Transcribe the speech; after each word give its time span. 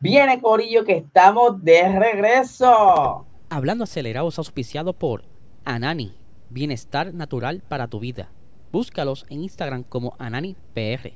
Viene 0.00 0.40
Corillo 0.40 0.84
que 0.84 0.96
estamos 0.96 1.64
de 1.64 1.98
regreso. 1.98 3.26
Hablando 3.50 3.82
acelerados 3.82 4.38
auspiciado 4.38 4.92
por 4.92 5.24
Anani, 5.64 6.14
bienestar 6.50 7.12
natural 7.12 7.64
para 7.66 7.88
tu 7.88 7.98
vida. 7.98 8.30
Búscalos 8.70 9.26
en 9.28 9.42
Instagram 9.42 9.82
como 9.82 10.14
AnaniPR. 10.20 11.14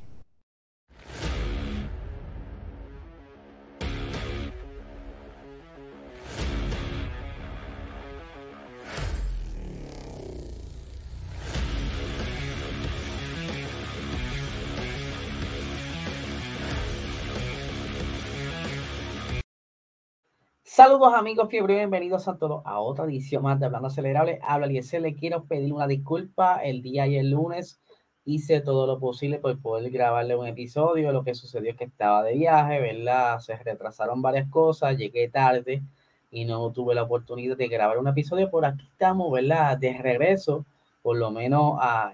Saludos 20.82 21.14
amigos 21.14 21.48
fiebre, 21.48 21.76
bienvenidos 21.76 22.26
a 22.26 22.36
todos 22.36 22.60
a 22.64 22.80
otra 22.80 23.04
edición 23.04 23.44
más 23.44 23.60
de 23.60 23.66
Hablando 23.66 23.86
Acelerable. 23.86 24.40
Habla 24.42 24.66
Eliezer, 24.66 25.00
le 25.00 25.14
quiero 25.14 25.44
pedir 25.44 25.72
una 25.72 25.86
disculpa. 25.86 26.56
El 26.56 26.82
día 26.82 27.06
y 27.06 27.16
el 27.18 27.30
lunes 27.30 27.80
hice 28.24 28.60
todo 28.60 28.84
lo 28.88 28.98
posible 28.98 29.38
por 29.38 29.56
poder 29.60 29.88
grabarle 29.92 30.34
un 30.34 30.48
episodio. 30.48 31.12
Lo 31.12 31.22
que 31.22 31.36
sucedió 31.36 31.70
es 31.70 31.76
que 31.76 31.84
estaba 31.84 32.24
de 32.24 32.34
viaje, 32.34 32.80
¿verdad? 32.80 33.38
Se 33.38 33.54
retrasaron 33.54 34.22
varias 34.22 34.50
cosas, 34.50 34.98
llegué 34.98 35.28
tarde 35.28 35.84
y 36.32 36.46
no 36.46 36.72
tuve 36.72 36.96
la 36.96 37.04
oportunidad 37.04 37.56
de 37.56 37.68
grabar 37.68 37.98
un 37.98 38.08
episodio. 38.08 38.50
Por 38.50 38.64
aquí 38.64 38.84
estamos, 38.90 39.30
¿verdad? 39.30 39.78
De 39.78 39.96
regreso, 39.96 40.66
por 41.00 41.16
lo 41.16 41.30
menos 41.30 41.76
a 41.80 42.10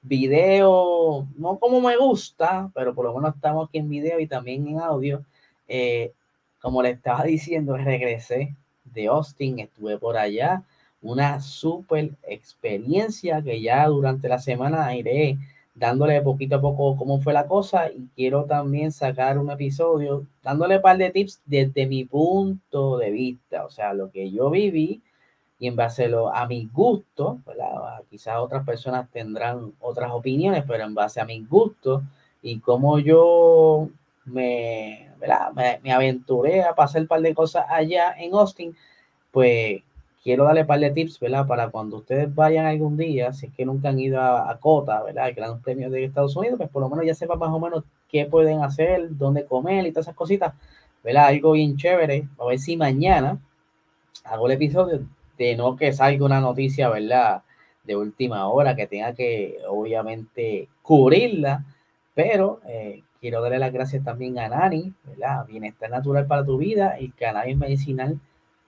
video, 0.00 1.26
no 1.36 1.58
como 1.58 1.80
me 1.80 1.96
gusta, 1.96 2.70
pero 2.72 2.94
por 2.94 3.04
lo 3.04 3.14
menos 3.14 3.34
estamos 3.34 3.68
aquí 3.68 3.78
en 3.78 3.88
video 3.88 4.20
y 4.20 4.28
también 4.28 4.68
en 4.68 4.78
audio. 4.78 5.24
Eh, 5.66 6.12
como 6.62 6.82
le 6.82 6.90
estaba 6.90 7.24
diciendo, 7.24 7.76
regresé 7.76 8.54
de 8.84 9.08
Austin, 9.08 9.58
estuve 9.58 9.98
por 9.98 10.16
allá, 10.16 10.62
una 11.02 11.40
súper 11.40 12.12
experiencia 12.22 13.42
que 13.42 13.60
ya 13.60 13.86
durante 13.88 14.28
la 14.28 14.38
semana 14.38 14.94
iré 14.96 15.38
dándole 15.74 16.20
poquito 16.22 16.56
a 16.56 16.60
poco 16.60 16.96
cómo 16.96 17.20
fue 17.20 17.32
la 17.32 17.46
cosa 17.46 17.90
y 17.90 18.08
quiero 18.14 18.44
también 18.44 18.92
sacar 18.92 19.38
un 19.38 19.50
episodio 19.50 20.26
dándole 20.42 20.76
un 20.76 20.82
par 20.82 20.98
de 20.98 21.10
tips 21.10 21.40
desde 21.46 21.86
mi 21.86 22.04
punto 22.04 22.98
de 22.98 23.10
vista, 23.10 23.64
o 23.64 23.70
sea, 23.70 23.92
lo 23.92 24.10
que 24.10 24.30
yo 24.30 24.50
viví 24.50 25.02
y 25.58 25.66
en 25.68 25.76
base 25.76 26.10
a, 26.34 26.46
mi 26.46 26.68
gusto, 26.72 27.40
quizás 28.10 28.38
otras 28.38 28.64
personas 28.64 29.08
tendrán 29.10 29.72
otras 29.80 30.10
opiniones, 30.12 30.64
pero 30.66 30.84
en 30.84 30.94
base 30.94 31.20
a 31.20 31.24
mi 31.24 31.44
gusto 31.44 32.02
y 32.42 32.58
cómo 32.58 32.98
yo 32.98 33.88
me, 34.24 35.10
me, 35.82 35.92
aventuré 35.92 36.62
a 36.62 36.74
pasar 36.74 37.02
un 37.02 37.08
par 37.08 37.20
de 37.20 37.34
cosas 37.34 37.64
allá 37.68 38.14
en 38.18 38.34
Austin, 38.34 38.76
pues 39.30 39.82
quiero 40.22 40.44
darle 40.44 40.62
un 40.62 40.66
par 40.66 40.80
de 40.80 40.90
tips, 40.90 41.18
¿verdad? 41.20 41.46
Para 41.46 41.70
cuando 41.70 41.98
ustedes 41.98 42.32
vayan 42.34 42.66
algún 42.66 42.96
día, 42.96 43.32
si 43.32 43.46
es 43.46 43.52
que 43.52 43.64
nunca 43.64 43.88
han 43.88 43.98
ido 43.98 44.20
a, 44.20 44.56
Cota, 44.60 45.02
¿verdad? 45.02 45.28
El 45.28 45.34
Gran 45.34 45.60
Premio 45.60 45.90
de 45.90 46.04
Estados 46.04 46.36
Unidos, 46.36 46.58
pues 46.58 46.70
por 46.70 46.82
lo 46.82 46.88
menos 46.88 47.04
ya 47.04 47.14
sepan 47.14 47.38
más 47.38 47.50
o 47.50 47.58
menos 47.58 47.84
qué 48.08 48.26
pueden 48.26 48.62
hacer, 48.62 49.16
dónde 49.16 49.44
comer 49.44 49.86
y 49.86 49.90
todas 49.90 50.06
esas 50.06 50.16
cositas, 50.16 50.54
¿verdad? 51.02 51.26
Algo 51.26 51.52
bien 51.52 51.76
chévere. 51.76 52.28
A 52.38 52.44
ver 52.44 52.58
si 52.58 52.76
mañana 52.76 53.38
hago 54.24 54.46
el 54.46 54.52
episodio 54.52 55.00
de 55.38 55.56
no 55.56 55.76
que 55.76 55.92
salga 55.92 56.24
una 56.24 56.40
noticia, 56.40 56.88
¿verdad? 56.88 57.42
De 57.84 57.96
última 57.96 58.46
hora, 58.48 58.76
que 58.76 58.86
tenga 58.86 59.12
que, 59.14 59.58
obviamente, 59.68 60.68
cubrirla, 60.82 61.64
pero 62.14 62.60
eh, 62.66 63.02
Quiero 63.22 63.40
darle 63.40 63.60
las 63.60 63.72
gracias 63.72 64.02
también 64.02 64.36
a 64.40 64.48
Nani, 64.48 64.92
¿verdad? 65.04 65.46
Bienestar 65.46 65.88
natural 65.88 66.26
para 66.26 66.44
tu 66.44 66.58
vida 66.58 66.98
y 66.98 67.12
cannabis 67.12 67.56
medicinal 67.56 68.18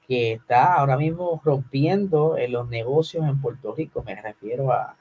que 0.07 0.35
está 0.35 0.75
ahora 0.75 0.97
mismo 0.97 1.41
rompiendo 1.45 2.39
en 2.39 2.53
los 2.53 2.69
negocios 2.69 3.27
en 3.27 3.41
Puerto 3.41 3.75
Rico. 3.75 4.05
Me 4.07 4.15
refiero 4.15 4.71
a, 4.71 4.95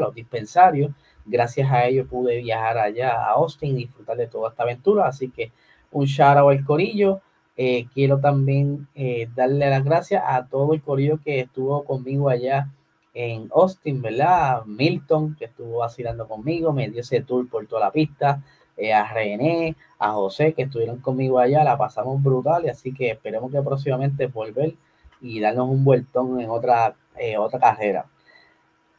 los 0.00 0.12
dispensarios. 0.12 0.90
Gracias 1.24 1.70
a 1.70 1.86
ellos 1.86 2.08
pude 2.08 2.38
viajar 2.38 2.78
allá 2.78 3.12
a 3.12 3.30
Austin 3.34 3.76
y 3.76 3.84
disfrutar 3.84 4.16
de 4.16 4.26
toda 4.26 4.48
esta 4.48 4.64
aventura. 4.64 5.06
Así 5.06 5.30
que 5.30 5.52
un 5.92 6.06
shout 6.06 6.36
out 6.36 6.50
al 6.50 6.64
corillo. 6.64 7.20
Eh, 7.56 7.86
quiero 7.94 8.18
también 8.18 8.88
eh, 8.96 9.28
darle 9.36 9.70
las 9.70 9.84
gracias 9.84 10.24
a 10.26 10.46
todo 10.46 10.74
el 10.74 10.82
corillo 10.82 11.20
que 11.24 11.38
estuvo 11.38 11.84
conmigo 11.84 12.28
allá 12.28 12.72
en 13.18 13.48
Austin, 13.54 14.02
¿verdad? 14.02 14.66
Milton, 14.66 15.36
que 15.36 15.46
estuvo 15.46 15.78
vacilando 15.78 16.28
conmigo, 16.28 16.74
me 16.74 16.90
dio 16.90 17.00
ese 17.00 17.22
tour 17.22 17.48
por 17.48 17.66
toda 17.66 17.86
la 17.86 17.90
pista. 17.90 18.42
Eh, 18.76 18.92
a 18.92 19.10
René, 19.10 19.74
a 19.98 20.12
José, 20.12 20.52
que 20.52 20.64
estuvieron 20.64 20.98
conmigo 20.98 21.38
allá, 21.38 21.64
la 21.64 21.78
pasamos 21.78 22.22
brutal 22.22 22.66
y 22.66 22.68
así 22.68 22.92
que 22.92 23.12
esperemos 23.12 23.50
que 23.50 23.62
próximamente 23.62 24.26
volver 24.26 24.74
y 25.22 25.40
darnos 25.40 25.70
un 25.70 25.82
vueltón 25.82 26.38
en 26.40 26.50
otra, 26.50 26.94
eh, 27.16 27.38
otra 27.38 27.58
carrera. 27.58 28.04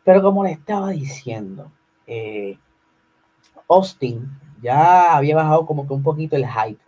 Pero 0.03 0.23
como 0.23 0.43
le 0.43 0.51
estaba 0.51 0.89
diciendo, 0.89 1.71
eh, 2.07 2.57
Austin 3.69 4.27
ya 4.63 5.15
había 5.15 5.35
bajado 5.35 5.67
como 5.67 5.85
que 5.85 5.93
un 5.93 6.01
poquito 6.01 6.35
el 6.35 6.47
hype. 6.47 6.81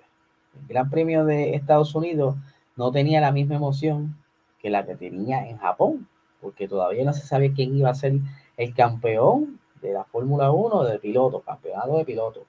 El 0.60 0.68
Gran 0.68 0.90
Premio 0.90 1.26
de 1.26 1.54
Estados 1.54 1.94
Unidos 1.94 2.38
no 2.76 2.92
tenía 2.92 3.22
la 3.22 3.32
misma 3.32 3.56
emoción 3.56 4.18
que 4.58 4.72
la 4.72 4.84
que 4.84 4.96
tenía 4.96 5.48
en 5.48 5.60
Japón, 5.60 6.08
porque 6.42 6.68
todavía 6.68 7.04
no 7.04 7.14
se 7.14 7.26
sabe 7.26 7.54
quién 7.54 7.76
iba 7.76 7.90
a 7.90 7.96
ser 7.96 8.14
el 8.58 8.74
campeón 8.74 9.60
de 9.82 9.94
la 9.94 10.04
Fórmula 10.04 10.52
1 10.52 10.84
de 10.84 11.00
piloto, 11.00 11.42
campeonato 11.42 11.98
de 11.98 12.06
piloto. 12.06 12.46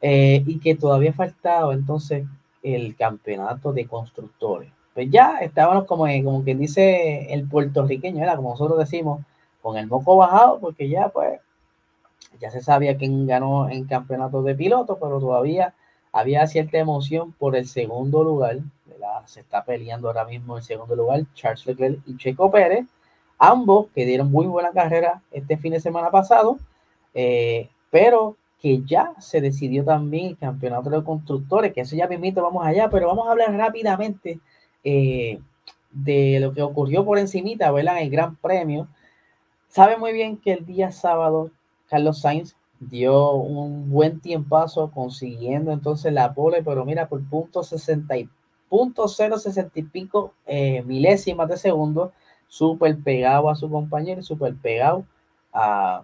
Eh, 0.00 0.42
y 0.46 0.58
que 0.58 0.74
todavía 0.74 1.12
faltaba 1.12 1.72
entonces 1.72 2.26
el 2.62 2.94
campeonato 2.96 3.72
de 3.72 3.86
constructores. 3.86 4.70
Pues 4.94 5.10
ya 5.10 5.38
estábamos 5.38 5.84
como, 5.84 6.06
como 6.24 6.42
quien 6.42 6.58
dice 6.58 7.32
el 7.32 7.48
puertorriqueño, 7.48 8.22
era 8.22 8.36
como 8.36 8.50
nosotros 8.50 8.78
decimos, 8.78 9.20
con 9.62 9.76
el 9.76 9.86
moco 9.86 10.16
bajado, 10.16 10.58
porque 10.60 10.88
ya 10.88 11.08
pues 11.08 11.40
ya 12.40 12.50
se 12.50 12.62
sabía 12.62 12.96
quién 12.96 13.26
ganó 13.26 13.68
en 13.68 13.84
campeonato 13.86 14.42
de 14.42 14.54
piloto, 14.54 14.98
pero 15.00 15.18
todavía 15.20 15.74
había 16.12 16.46
cierta 16.46 16.78
emoción 16.78 17.32
por 17.32 17.56
el 17.56 17.66
segundo 17.66 18.24
lugar 18.24 18.58
se 19.26 19.40
está 19.40 19.64
peleando 19.64 20.08
ahora 20.08 20.24
mismo 20.24 20.56
en 20.56 20.62
segundo 20.62 20.94
lugar 20.94 21.22
Charles 21.34 21.66
Leclerc 21.66 22.00
y 22.06 22.16
Checo 22.16 22.50
Pérez, 22.50 22.86
ambos 23.38 23.88
que 23.94 24.04
dieron 24.04 24.30
muy 24.30 24.46
buena 24.46 24.72
carrera 24.72 25.22
este 25.30 25.56
fin 25.56 25.72
de 25.72 25.80
semana 25.80 26.10
pasado, 26.10 26.58
eh, 27.14 27.68
pero 27.90 28.36
que 28.60 28.82
ya 28.84 29.12
se 29.18 29.40
decidió 29.40 29.84
también 29.84 30.26
el 30.26 30.38
campeonato 30.38 30.90
de 30.90 31.04
constructores, 31.04 31.72
que 31.72 31.82
eso 31.82 31.94
ya 31.96 32.08
permite, 32.08 32.40
vamos 32.40 32.66
allá, 32.66 32.88
pero 32.90 33.08
vamos 33.08 33.28
a 33.28 33.32
hablar 33.32 33.54
rápidamente 33.54 34.40
eh, 34.82 35.38
de 35.90 36.40
lo 36.40 36.52
que 36.52 36.62
ocurrió 36.62 37.04
por 37.04 37.18
encimita, 37.18 37.70
¿verdad? 37.70 38.00
El 38.00 38.10
Gran 38.10 38.36
Premio. 38.36 38.88
Sabe 39.68 39.96
muy 39.96 40.12
bien 40.12 40.36
que 40.38 40.52
el 40.52 40.66
día 40.66 40.90
sábado 40.90 41.50
Carlos 41.88 42.20
Sainz 42.20 42.56
dio 42.80 43.32
un 43.32 43.90
buen 43.90 44.20
tiempazo 44.20 44.90
consiguiendo 44.90 45.72
entonces 45.72 46.12
la 46.12 46.34
pole, 46.34 46.62
pero 46.62 46.84
mira, 46.84 47.08
por 47.08 47.22
punto 47.28 47.62
63 47.62 48.28
0.060 48.70 49.70
y 49.74 49.82
pico 49.82 50.34
eh, 50.46 50.82
milésimas 50.82 51.48
de 51.48 51.56
segundo, 51.56 52.12
súper 52.48 52.96
pegado 52.98 53.50
a 53.50 53.54
su 53.54 53.70
compañero, 53.70 54.22
súper 54.22 54.54
pegado 54.54 55.04
a 55.52 56.02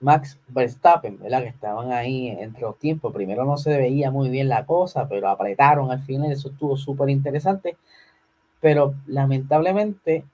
Max 0.00 0.38
Verstappen, 0.48 1.18
¿verdad? 1.18 1.42
Que 1.42 1.48
estaban 1.48 1.92
ahí 1.92 2.28
entre 2.28 2.62
los 2.62 2.78
tiempos. 2.78 3.12
Primero 3.12 3.44
no 3.44 3.56
se 3.58 3.76
veía 3.76 4.10
muy 4.10 4.30
bien 4.30 4.48
la 4.48 4.64
cosa, 4.64 5.08
pero 5.08 5.28
apretaron 5.28 5.90
al 5.90 6.00
final, 6.00 6.32
eso 6.32 6.48
estuvo 6.48 6.76
súper 6.76 7.10
interesante. 7.10 7.76
Pero 8.60 8.94
lamentablemente, 9.06 10.24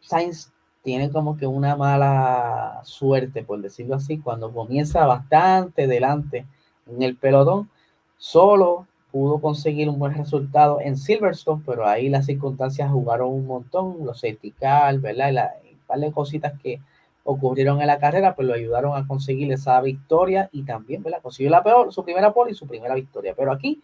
Sainz 0.00 0.50
tiene 0.82 1.10
como 1.10 1.36
que 1.36 1.46
una 1.46 1.76
mala 1.76 2.80
suerte, 2.84 3.42
por 3.44 3.60
decirlo 3.60 3.96
así, 3.96 4.18
cuando 4.18 4.52
comienza 4.52 5.04
bastante 5.06 5.86
delante 5.86 6.46
en 6.86 7.02
el 7.02 7.16
pelotón, 7.16 7.70
solo 8.16 8.86
pudo 9.10 9.40
conseguir 9.40 9.88
un 9.88 9.98
buen 9.98 10.14
resultado 10.14 10.80
en 10.80 10.96
Silverstone, 10.96 11.62
pero 11.66 11.86
ahí 11.86 12.08
las 12.08 12.26
circunstancias 12.26 12.90
jugaron 12.90 13.32
un 13.32 13.46
montón, 13.46 14.04
los 14.04 14.20
safety 14.20 14.54
¿verdad? 14.60 15.30
Y, 15.30 15.32
la, 15.32 15.54
un 15.70 15.78
par 15.86 15.98
de 15.98 16.12
cositas 16.12 16.58
que 16.60 16.80
ocurrieron 17.24 17.80
en 17.80 17.86
la 17.86 17.98
carrera, 17.98 18.34
pues 18.34 18.46
lo 18.48 18.54
ayudaron 18.54 18.96
a 18.96 19.06
conseguir 19.06 19.52
esa 19.52 19.80
victoria 19.80 20.48
y 20.52 20.64
también, 20.64 21.02
¿verdad? 21.02 21.20
Consiguió 21.22 21.50
la 21.50 21.62
peor, 21.62 21.92
su 21.92 22.04
primera 22.04 22.32
pole 22.32 22.52
y 22.52 22.54
su 22.54 22.66
primera 22.66 22.94
victoria. 22.94 23.34
Pero 23.36 23.52
aquí 23.52 23.80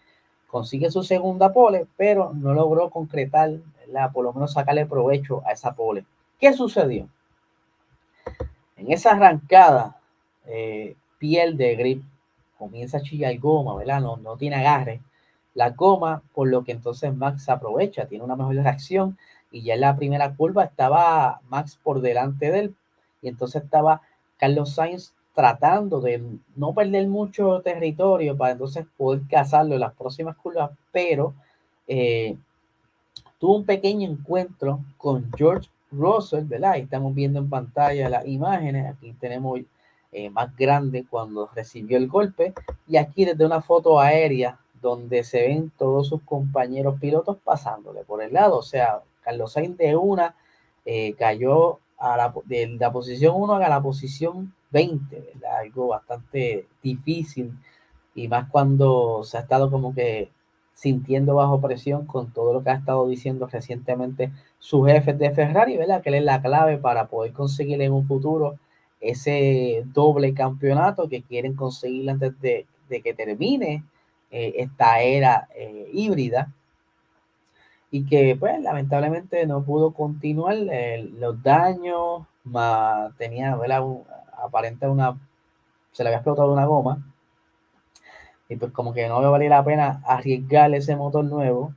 consigue 0.47 0.91
su 0.91 1.03
segunda 1.03 1.53
pole, 1.53 1.87
pero 1.97 2.33
no 2.35 2.55
logró 2.55 2.91
concretar. 2.91 3.51
Por 4.13 4.25
lo 4.25 4.33
menos 4.33 4.53
sacarle 4.53 4.85
provecho 4.85 5.43
a 5.47 5.53
esa 5.53 5.75
pole. 5.75 6.05
¿Qué 6.41 6.53
sucedió? 6.53 7.09
En 8.77 8.91
esa 8.91 9.13
arrancada, 9.13 10.01
eh, 10.45 10.97
piel 11.19 11.57
de 11.57 11.77
grip, 11.77 12.03
comienza 12.59 12.99
a 12.99 13.03
chillar 13.03 13.39
goma, 13.39 13.77
¿verdad? 13.77 14.01
No, 14.01 14.17
no 14.17 14.37
tiene 14.37 14.57
agarre. 14.57 15.01
La 15.57 15.71
goma, 15.71 16.23
por 16.35 16.49
lo 16.49 16.63
que 16.63 16.73
entonces 16.73 17.13
Max 17.17 17.49
aprovecha, 17.49 18.07
tiene 18.07 18.23
una 18.23 18.37
mejor 18.37 18.55
reacción 18.55 19.19
y 19.51 19.63
ya 19.63 19.75
en 19.75 19.81
la 19.81 19.97
primera 19.97 20.35
curva 20.37 20.65
estaba 20.65 21.41
Max 21.49 21.81
por 21.83 22.03
delante 22.03 22.53
de 22.53 22.59
él, 22.61 22.75
y 23.23 23.29
entonces 23.29 23.65
estaba 23.65 24.03
Carlos 24.37 24.75
Sainz 24.75 25.15
tratando 25.35 26.01
de 26.01 26.23
no 26.55 26.75
perder 26.75 27.09
mucho 27.09 27.63
territorio 27.63 28.37
para 28.37 28.53
entonces 28.53 28.87
poder 28.97 29.23
cazarlo 29.29 29.75
en 29.75 29.81
las 29.81 29.95
próximas 29.95 30.37
curvas, 30.37 30.71
pero 30.93 31.35
eh, 31.89 32.37
tuvo 33.39 33.57
un 33.57 33.65
pequeño 33.65 34.11
encuentro 34.11 34.81
con 34.99 35.31
George 35.37 35.71
Russell, 35.91 36.45
¿verdad? 36.45 36.73
Ahí 36.73 36.83
estamos 36.83 37.15
viendo 37.15 37.39
en 37.39 37.49
pantalla 37.49 38.11
las 38.11 38.27
imágenes, 38.27 38.87
aquí 38.87 39.15
tenemos 39.19 39.61
eh, 40.13 40.31
más 40.31 40.57
grande 40.57 41.05
cuando 41.09 41.51
recibió 41.55 41.97
el 41.99 42.09
golpe. 42.09 42.55
Y 42.87 42.97
aquí 42.97 43.25
desde 43.25 43.45
una 43.45 43.61
foto 43.61 44.01
aérea 44.01 44.59
donde 44.87 45.25
se 45.25 45.43
ven 45.49 45.73
todos 45.77 46.07
sus 46.07 46.23
compañeros 46.23 47.01
pilotos 47.01 47.39
pasándole 47.43 48.05
por 48.05 48.23
el 48.23 48.33
lado, 48.33 48.59
o 48.59 48.63
sea, 48.63 49.01
Carlos 49.21 49.53
Sainz 49.53 49.77
de 49.77 49.97
una 49.97 50.37
eh, 50.85 51.15
cayó 51.19 51.81
a 51.99 52.17
la, 52.17 52.33
de 52.45 52.69
la 52.79 52.93
posición 52.93 53.35
1 53.37 53.55
a 53.55 53.69
la 53.69 53.83
posición 53.83 54.55
20, 54.71 55.33
¿verdad? 55.35 55.59
Algo 55.59 55.89
bastante 55.89 56.69
difícil 56.81 57.53
y 58.15 58.29
más 58.29 58.49
cuando 58.49 59.25
se 59.25 59.39
ha 59.39 59.41
estado 59.41 59.73
como 59.73 59.93
que 59.93 60.31
sintiendo 60.73 61.35
bajo 61.35 61.61
presión 61.61 62.07
con 62.07 62.33
todo 62.33 62.53
lo 62.53 62.63
que 62.63 62.71
ha 62.71 62.75
estado 62.75 63.09
diciendo 63.09 63.49
recientemente 63.51 64.31
su 64.61 64.85
jefe 64.85 65.15
de 65.15 65.33
Ferrari, 65.33 65.77
¿verdad? 65.77 66.01
Que 66.01 66.11
él 66.11 66.17
es 66.17 66.25
la 66.25 66.41
clave 66.41 66.79
para 66.79 67.09
poder 67.09 67.33
conseguir 67.33 67.83
en 67.83 67.93
un 67.93 68.07
futuro 68.07 68.57
ese 69.01 69.83
doble 69.87 70.33
campeonato 70.33 71.09
que 71.09 71.23
quieren 71.23 71.57
conseguir 71.57 72.09
antes 72.09 72.41
de, 72.41 72.67
que 72.89 73.15
termine 73.15 73.83
eh, 74.31 74.55
esta 74.57 75.01
era 75.01 75.49
eh, 75.55 75.89
híbrida 75.93 76.53
y 77.91 78.05
que 78.07 78.37
pues 78.39 78.61
lamentablemente 78.61 79.47
no 79.47 79.63
pudo 79.63 79.93
continuar 79.93 80.57
eh, 80.71 81.09
los 81.19 81.43
daños, 81.43 82.23
más 82.45 83.17
tenía, 83.17 83.57
¿verdad? 83.57 83.83
aparente 84.43 84.87
una, 84.87 85.19
se 85.93 86.03
le 86.03 86.11
había 86.11 86.19
explotado 86.19 86.53
una 86.53 86.67
goma 86.67 87.05
y 88.49 88.57
pues 88.57 88.73
como 88.73 88.93
que 88.93 89.09
no 89.09 89.21
le 89.21 89.29
valía 89.29 89.51
la 89.51 89.65
pena 89.65 90.03
arriesgar 90.05 90.73
ese 90.75 90.95
motor 90.95 91.25
nuevo 91.25 91.75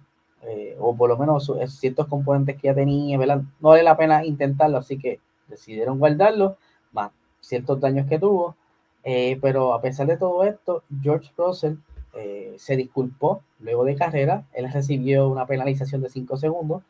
o 0.80 0.96
por 0.96 1.10
lo 1.10 1.18
menos 1.18 1.52
ciertos 1.68 2.08
componentes 2.08 2.56
que 2.56 2.68
ya 2.68 2.74
tenía, 2.74 3.18
¿verdad? 3.18 3.42
No 3.60 3.70
vale 3.70 3.84
la 3.84 3.98
pena 3.98 4.26
intentarlo, 4.26 4.78
así 4.78 4.98
que 4.98 5.20
decidieron 5.48 6.00
guardarlo 6.00 6.58
más 6.92 7.12
ciertos 7.42 7.80
daños 7.80 8.08
que 8.08 8.20
tuvo. 8.20 8.56
Eh, 9.04 9.40
pero 9.42 9.74
a 9.74 9.82
pesar 9.82 10.08
de 10.08 10.18
todo 10.18 10.44
esto, 10.44 10.84
George 11.02 11.32
Russell 11.38 11.76
eh, 12.14 12.56
se 12.58 12.76
disculpó 12.76 13.42
luego 13.60 13.84
de 13.86 13.96
carrera. 13.96 14.44
Él 14.54 14.72
recibió 14.72 15.28
una 15.30 15.46
penalización 15.46 16.02
de 16.02 16.10
5 16.10 16.38
segundos 16.38 16.84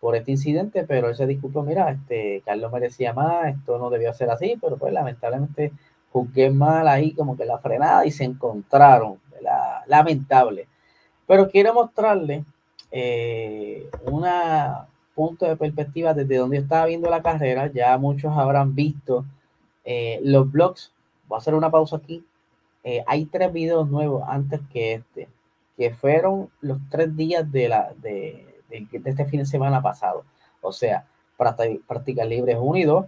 por 0.00 0.16
este 0.16 0.32
incidente, 0.32 0.84
pero 0.84 1.08
él 1.08 1.16
se 1.16 1.26
disculpó, 1.26 1.62
mira, 1.62 1.90
este, 1.90 2.42
Carlos 2.44 2.70
merecía 2.72 3.12
más, 3.12 3.48
esto 3.48 3.78
no 3.78 3.90
debió 3.90 4.12
ser 4.12 4.30
así, 4.30 4.58
pero 4.60 4.76
pues 4.76 4.92
lamentablemente 4.92 5.72
juzgué 6.12 6.50
mal 6.50 6.86
ahí 6.88 7.12
como 7.12 7.36
que 7.36 7.44
la 7.44 7.58
frenada 7.58 8.06
y 8.06 8.10
se 8.10 8.24
encontraron, 8.24 9.18
la, 9.40 9.82
lamentable. 9.86 10.68
Pero 11.26 11.48
quiero 11.48 11.74
mostrarle 11.74 12.44
eh, 12.90 13.88
una 14.04 14.86
punto 15.14 15.46
de 15.46 15.56
perspectiva 15.56 16.12
desde 16.12 16.36
donde 16.36 16.58
estaba 16.58 16.86
viendo 16.86 17.10
la 17.10 17.22
carrera, 17.22 17.72
ya 17.72 17.96
muchos 17.96 18.36
habrán 18.36 18.74
visto 18.74 19.24
eh, 19.84 20.20
los 20.22 20.52
blogs, 20.52 20.92
voy 21.26 21.36
a 21.36 21.38
hacer 21.38 21.54
una 21.54 21.70
pausa 21.70 21.96
aquí. 21.96 22.24
Eh, 22.88 23.02
hay 23.08 23.24
tres 23.24 23.52
videos 23.52 23.90
nuevos 23.90 24.22
antes 24.28 24.60
que 24.72 24.94
este, 24.94 25.28
que 25.76 25.92
fueron 25.92 26.50
los 26.60 26.78
tres 26.88 27.16
días 27.16 27.50
de, 27.50 27.68
la, 27.68 27.92
de, 28.00 28.62
este 28.70 29.24
fin 29.24 29.40
de 29.40 29.46
semana 29.46 29.82
pasado. 29.82 30.24
O 30.60 30.70
sea, 30.70 31.04
prácticas 31.36 32.28
libres 32.28 32.56
1 32.60 32.76
y 32.78 32.84
2, 32.84 33.06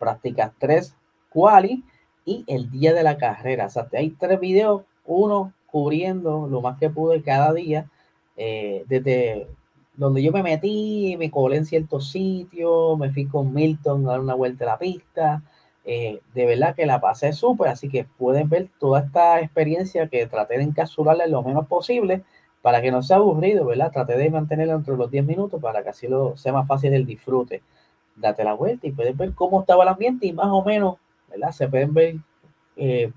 prácticas 0.00 0.50
3, 0.58 0.96
quali 1.28 1.84
y 2.24 2.42
el 2.48 2.68
día 2.68 2.92
de 2.92 3.04
la 3.04 3.16
carrera. 3.16 3.66
O 3.66 3.70
sea, 3.70 3.86
hay 3.92 4.10
tres 4.10 4.40
videos, 4.40 4.82
uno 5.04 5.52
cubriendo 5.66 6.48
lo 6.48 6.60
más 6.60 6.76
que 6.76 6.90
pude 6.90 7.22
cada 7.22 7.52
día, 7.52 7.88
eh, 8.36 8.84
desde 8.88 9.46
donde 9.94 10.24
yo 10.24 10.32
me 10.32 10.42
metí, 10.42 11.14
me 11.20 11.30
colé 11.30 11.58
en 11.58 11.66
ciertos 11.66 12.10
sitios, 12.10 12.98
me 12.98 13.12
fui 13.12 13.26
con 13.26 13.54
Milton 13.54 14.08
a 14.08 14.10
dar 14.10 14.20
una 14.20 14.34
vuelta 14.34 14.64
a 14.64 14.68
la 14.68 14.78
pista, 14.78 15.44
eh, 15.88 16.20
de 16.34 16.46
verdad 16.46 16.74
que 16.74 16.84
la 16.84 17.00
pasé 17.00 17.32
súper, 17.32 17.68
así 17.68 17.88
que 17.88 18.04
pueden 18.04 18.48
ver 18.48 18.68
toda 18.80 19.00
esta 19.00 19.40
experiencia 19.40 20.08
que 20.08 20.26
traté 20.26 20.58
de 20.58 20.64
encapsularla 20.64 21.28
lo 21.28 21.44
menos 21.44 21.68
posible 21.68 22.24
para 22.60 22.82
que 22.82 22.90
no 22.90 23.04
sea 23.04 23.18
aburrido, 23.18 23.64
¿verdad? 23.64 23.92
Traté 23.92 24.18
de 24.18 24.28
mantenerla 24.28 24.74
entre 24.74 24.96
los 24.96 25.08
10 25.08 25.24
minutos 25.24 25.62
para 25.62 25.84
que 25.84 25.90
así 25.90 26.08
lo, 26.08 26.36
sea 26.36 26.52
más 26.52 26.66
fácil 26.66 26.92
el 26.92 27.06
disfrute. 27.06 27.62
Date 28.16 28.42
la 28.42 28.54
vuelta 28.54 28.88
y 28.88 28.90
pueden 28.90 29.16
ver 29.16 29.32
cómo 29.34 29.60
estaba 29.60 29.84
el 29.84 29.90
ambiente 29.90 30.26
y 30.26 30.32
más 30.32 30.48
o 30.50 30.64
menos, 30.64 30.96
¿verdad? 31.30 31.52
Se 31.52 31.68
pueden 31.68 31.94
ver 31.94 32.16
eh, 32.76 33.12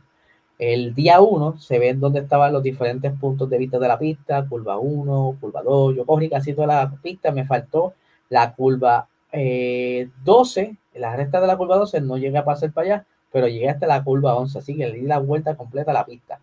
el 0.59 0.93
día 0.93 1.21
1, 1.21 1.57
se 1.57 1.79
ven 1.79 1.99
dónde 1.99 2.19
estaban 2.19 2.53
los 2.53 2.61
diferentes 2.61 3.11
puntos 3.13 3.49
de 3.49 3.57
vista 3.57 3.79
de 3.79 3.87
la 3.87 3.97
pista, 3.97 4.45
curva 4.47 4.77
1, 4.77 5.37
curva 5.41 5.63
2, 5.63 5.95
yo 5.95 6.05
cogí 6.05 6.29
casi 6.29 6.53
toda 6.53 6.67
la 6.67 6.91
pista, 7.01 7.31
me 7.31 7.45
faltó 7.45 7.95
la 8.29 8.53
curva 8.53 9.07
12, 9.31 10.61
eh, 10.61 10.77
la 10.99 11.15
recta 11.15 11.41
de 11.41 11.47
la 11.47 11.57
curva 11.57 11.77
12 11.77 12.01
no 12.01 12.17
llegué 12.17 12.37
a 12.37 12.45
pasar 12.45 12.71
para 12.71 12.85
allá, 12.85 13.05
pero 13.31 13.47
llegué 13.47 13.69
hasta 13.69 13.87
la 13.87 14.03
curva 14.03 14.35
11, 14.35 14.59
así 14.59 14.75
que 14.75 14.87
le 14.87 14.99
di 14.99 15.05
la 15.05 15.19
vuelta 15.19 15.55
completa 15.55 15.91
a 15.91 15.93
la 15.93 16.05
pista. 16.05 16.39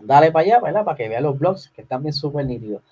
Dale 0.00 0.32
para 0.32 0.44
allá, 0.44 0.60
¿verdad? 0.60 0.84
Para 0.84 0.96
que 0.96 1.08
vea 1.08 1.20
los 1.20 1.38
blogs 1.38 1.68
que 1.68 1.82
están 1.82 2.02
bien 2.02 2.12
súper 2.12 2.46
nítidos. 2.46 2.82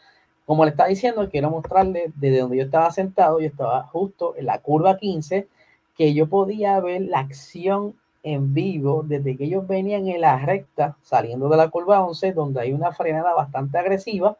Como 0.46 0.64
le 0.64 0.70
estaba 0.70 0.88
diciendo, 0.88 1.28
quiero 1.30 1.50
mostrarle 1.50 2.12
desde 2.16 2.40
donde 2.40 2.58
yo 2.58 2.64
estaba 2.64 2.90
sentado, 2.90 3.40
yo 3.40 3.46
estaba 3.46 3.84
justo 3.84 4.34
en 4.36 4.46
la 4.46 4.58
curva 4.58 4.96
15, 4.98 5.48
que 5.96 6.14
yo 6.14 6.28
podía 6.28 6.78
ver 6.80 7.02
la 7.02 7.20
acción 7.20 7.94
en 8.22 8.52
vivo 8.52 9.02
desde 9.06 9.36
que 9.36 9.44
ellos 9.44 9.66
venían 9.66 10.06
en 10.08 10.20
la 10.20 10.38
recta 10.38 10.96
saliendo 11.02 11.48
de 11.48 11.56
la 11.56 11.68
curva 11.68 12.04
11, 12.04 12.32
donde 12.32 12.60
hay 12.60 12.72
una 12.72 12.92
frenada 12.92 13.34
bastante 13.34 13.78
agresiva, 13.78 14.36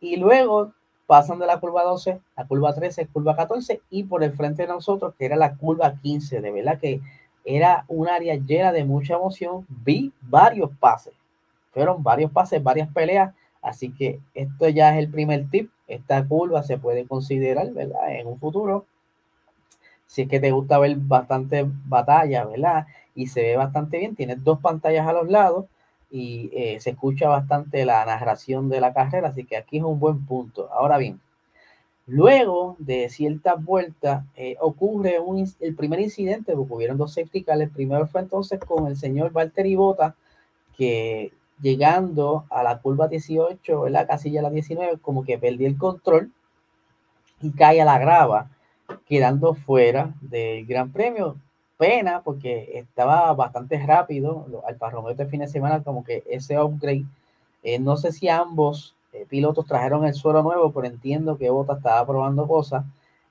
y 0.00 0.16
luego 0.16 0.72
pasan 1.12 1.38
de 1.38 1.46
la 1.46 1.60
curva 1.60 1.82
12, 1.82 2.20
la 2.38 2.46
curva 2.46 2.72
13, 2.72 3.06
curva 3.08 3.36
14 3.36 3.82
y 3.90 4.04
por 4.04 4.24
el 4.24 4.32
frente 4.32 4.62
de 4.62 4.68
nosotros, 4.68 5.12
que 5.18 5.26
era 5.26 5.36
la 5.36 5.56
curva 5.56 5.92
15. 6.00 6.40
De 6.40 6.50
verdad 6.50 6.78
que 6.78 7.02
era 7.44 7.84
un 7.88 8.08
área 8.08 8.34
llena 8.36 8.72
de 8.72 8.82
mucha 8.86 9.16
emoción. 9.16 9.66
Vi 9.68 10.10
varios 10.22 10.70
pases, 10.80 11.12
fueron 11.70 12.02
varios 12.02 12.32
pases, 12.32 12.62
varias 12.62 12.88
peleas. 12.88 13.34
Así 13.60 13.92
que 13.92 14.20
esto 14.32 14.70
ya 14.70 14.94
es 14.94 15.04
el 15.04 15.10
primer 15.10 15.50
tip. 15.50 15.70
Esta 15.86 16.26
curva 16.26 16.62
se 16.62 16.78
puede 16.78 17.06
considerar, 17.06 17.70
¿verdad? 17.72 18.14
En 18.14 18.26
un 18.26 18.38
futuro. 18.38 18.86
Si 20.06 20.22
es 20.22 20.28
que 20.30 20.40
te 20.40 20.50
gusta 20.50 20.78
ver 20.78 20.96
bastante 20.96 21.66
batalla, 21.84 22.46
¿verdad? 22.46 22.86
Y 23.14 23.26
se 23.26 23.42
ve 23.42 23.56
bastante 23.58 23.98
bien. 23.98 24.16
Tienes 24.16 24.42
dos 24.42 24.60
pantallas 24.60 25.06
a 25.06 25.12
los 25.12 25.28
lados 25.28 25.66
y 26.12 26.50
eh, 26.52 26.78
se 26.78 26.90
escucha 26.90 27.28
bastante 27.28 27.86
la 27.86 28.04
narración 28.04 28.68
de 28.68 28.80
la 28.80 28.92
carrera, 28.92 29.28
así 29.28 29.44
que 29.44 29.56
aquí 29.56 29.78
es 29.78 29.84
un 29.84 29.98
buen 29.98 30.26
punto. 30.26 30.68
Ahora 30.70 30.98
bien, 30.98 31.20
luego 32.06 32.76
de 32.78 33.08
ciertas 33.08 33.64
vueltas 33.64 34.24
eh, 34.36 34.56
ocurre 34.60 35.18
un, 35.20 35.50
el 35.60 35.74
primer 35.74 36.00
incidente, 36.00 36.54
porque 36.54 36.74
hubieron 36.74 36.98
dos 36.98 37.14
safety. 37.14 37.46
El 37.48 37.70
primero 37.70 38.06
fue 38.06 38.20
entonces 38.20 38.60
con 38.60 38.86
el 38.88 38.96
señor 38.96 39.32
Valtteri 39.32 39.74
Bota, 39.74 40.14
que 40.76 41.32
llegando 41.62 42.44
a 42.50 42.62
la 42.62 42.78
curva 42.80 43.08
18, 43.08 43.88
la 43.88 44.06
casilla 44.06 44.42
la 44.42 44.50
19, 44.50 44.98
como 44.98 45.24
que 45.24 45.38
perdió 45.38 45.66
el 45.66 45.78
control 45.78 46.30
y 47.40 47.52
cae 47.52 47.80
a 47.80 47.86
la 47.86 47.98
grava, 47.98 48.50
quedando 49.06 49.54
fuera 49.54 50.12
del 50.20 50.66
Gran 50.66 50.92
Premio 50.92 51.36
pena 51.82 52.22
porque 52.22 52.78
estaba 52.78 53.34
bastante 53.34 53.76
rápido. 53.84 54.46
Alfa 54.68 54.88
Romeo 54.88 55.10
este 55.10 55.26
fin 55.26 55.40
de 55.40 55.48
semana, 55.48 55.82
como 55.82 56.04
que 56.04 56.22
ese 56.30 56.56
upgrade. 56.56 57.06
Eh, 57.64 57.80
no 57.80 57.96
sé 57.96 58.12
si 58.12 58.28
ambos 58.28 58.94
eh, 59.12 59.26
pilotos 59.28 59.66
trajeron 59.66 60.04
el 60.04 60.14
suelo 60.14 60.44
nuevo, 60.44 60.70
pero 60.70 60.86
entiendo 60.86 61.36
que 61.36 61.50
Bota 61.50 61.72
estaba 61.74 62.06
probando 62.06 62.46
cosas 62.46 62.84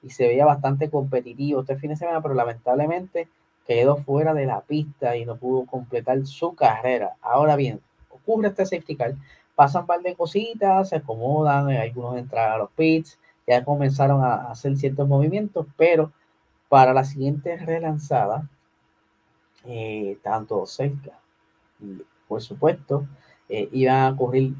y 0.03 0.09
se 0.09 0.27
veía 0.27 0.45
bastante 0.45 0.89
competitivo 0.89 1.61
este 1.61 1.77
fin 1.77 1.91
de 1.91 1.95
semana, 1.95 2.21
pero 2.21 2.33
lamentablemente 2.33 3.29
quedó 3.65 3.95
fuera 4.03 4.33
de 4.33 4.45
la 4.45 4.59
pista 4.59 5.15
y 5.15 5.23
no 5.23 5.37
pudo 5.37 5.65
completar 5.65 6.25
su 6.25 6.53
carrera. 6.53 7.15
Ahora 7.21 7.55
bien, 7.55 7.79
ocurre 8.09 8.49
este 8.49 8.65
safety 8.65 8.97
car, 8.97 9.13
pasan 9.55 9.83
un 9.83 9.87
par 9.87 10.01
de 10.01 10.13
cositas, 10.13 10.89
se 10.89 10.97
acomodan, 10.97 11.69
eh, 11.69 11.79
algunos 11.79 12.17
entran 12.17 12.51
a 12.51 12.57
los 12.57 12.69
pits, 12.71 13.17
ya 13.47 13.63
comenzaron 13.63 14.21
a 14.21 14.51
hacer 14.51 14.75
ciertos 14.75 15.07
movimientos, 15.07 15.65
pero 15.77 16.11
para 16.71 16.93
la 16.93 17.03
siguiente 17.03 17.57
relanzada, 17.57 18.47
eh, 19.65 20.17
tanto 20.23 20.65
cerca 20.65 21.19
y 21.81 22.01
por 22.29 22.41
supuesto 22.41 23.05
eh, 23.49 23.67
iban 23.73 23.97
a 23.97 24.09
ocurrir 24.11 24.53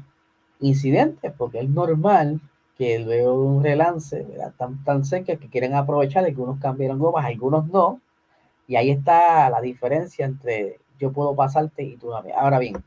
incidentes 0.60 1.32
porque 1.38 1.60
es 1.60 1.70
normal 1.70 2.38
que 2.76 2.98
luego 2.98 3.30
de 3.30 3.46
un 3.46 3.64
relance 3.64 4.26
tan, 4.58 4.84
tan 4.84 5.06
cerca 5.06 5.36
que 5.36 5.48
quieren 5.48 5.74
aprovechar, 5.74 6.26
algunos 6.26 6.60
cambiaron 6.60 6.98
gomas, 6.98 7.24
algunos 7.24 7.66
no, 7.68 8.02
y 8.66 8.76
ahí 8.76 8.90
está 8.90 9.48
la 9.48 9.62
diferencia 9.62 10.26
entre 10.26 10.80
yo 10.98 11.12
puedo 11.12 11.34
pasarte 11.34 11.82
y 11.82 11.96
tú 11.96 12.12
Ahora 12.12 12.58
bien, 12.58 12.84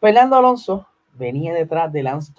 Fernando 0.00 0.36
Alonso 0.36 0.86
venía 1.14 1.52
detrás 1.52 1.92
de 1.92 2.04
Lance 2.04 2.32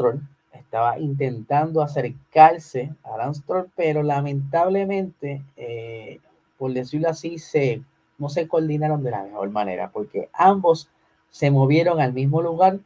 estaba 0.66 1.00
intentando 1.00 1.82
acercarse 1.82 2.94
a 3.04 3.18
Lance 3.18 3.42
pero 3.76 4.04
lamentablemente, 4.04 5.42
eh, 5.56 6.20
por 6.58 6.74
decirlo 6.74 7.10
así, 7.10 7.38
se 7.38 7.82
no 8.18 8.30
se 8.30 8.48
coordinaron 8.48 9.04
de 9.04 9.12
la 9.12 9.24
mejor 9.24 9.50
manera, 9.50 9.92
porque 9.92 10.30
ambos 10.34 10.90
se 11.30 11.52
movieron 11.52 12.00
al 12.00 12.14
mismo 12.14 12.42
lugar 12.42 12.80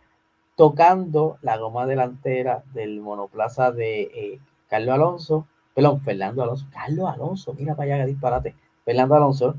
tocando 0.56 1.38
la 1.42 1.58
goma 1.58 1.86
delantera 1.86 2.64
del 2.74 3.00
monoplaza 3.00 3.72
de 3.72 4.02
eh, 4.02 4.40
Carlos 4.68 4.96
Alonso, 4.96 5.48
perdón, 5.74 6.02
Fernando 6.02 6.44
Alonso, 6.44 6.66
Carlos 6.72 7.10
Alonso, 7.10 7.54
mira 7.54 7.76
para 7.76 7.96
allá 7.96 8.06
disparate, 8.06 8.56
Fernando 8.84 9.16
Alonso. 9.16 9.56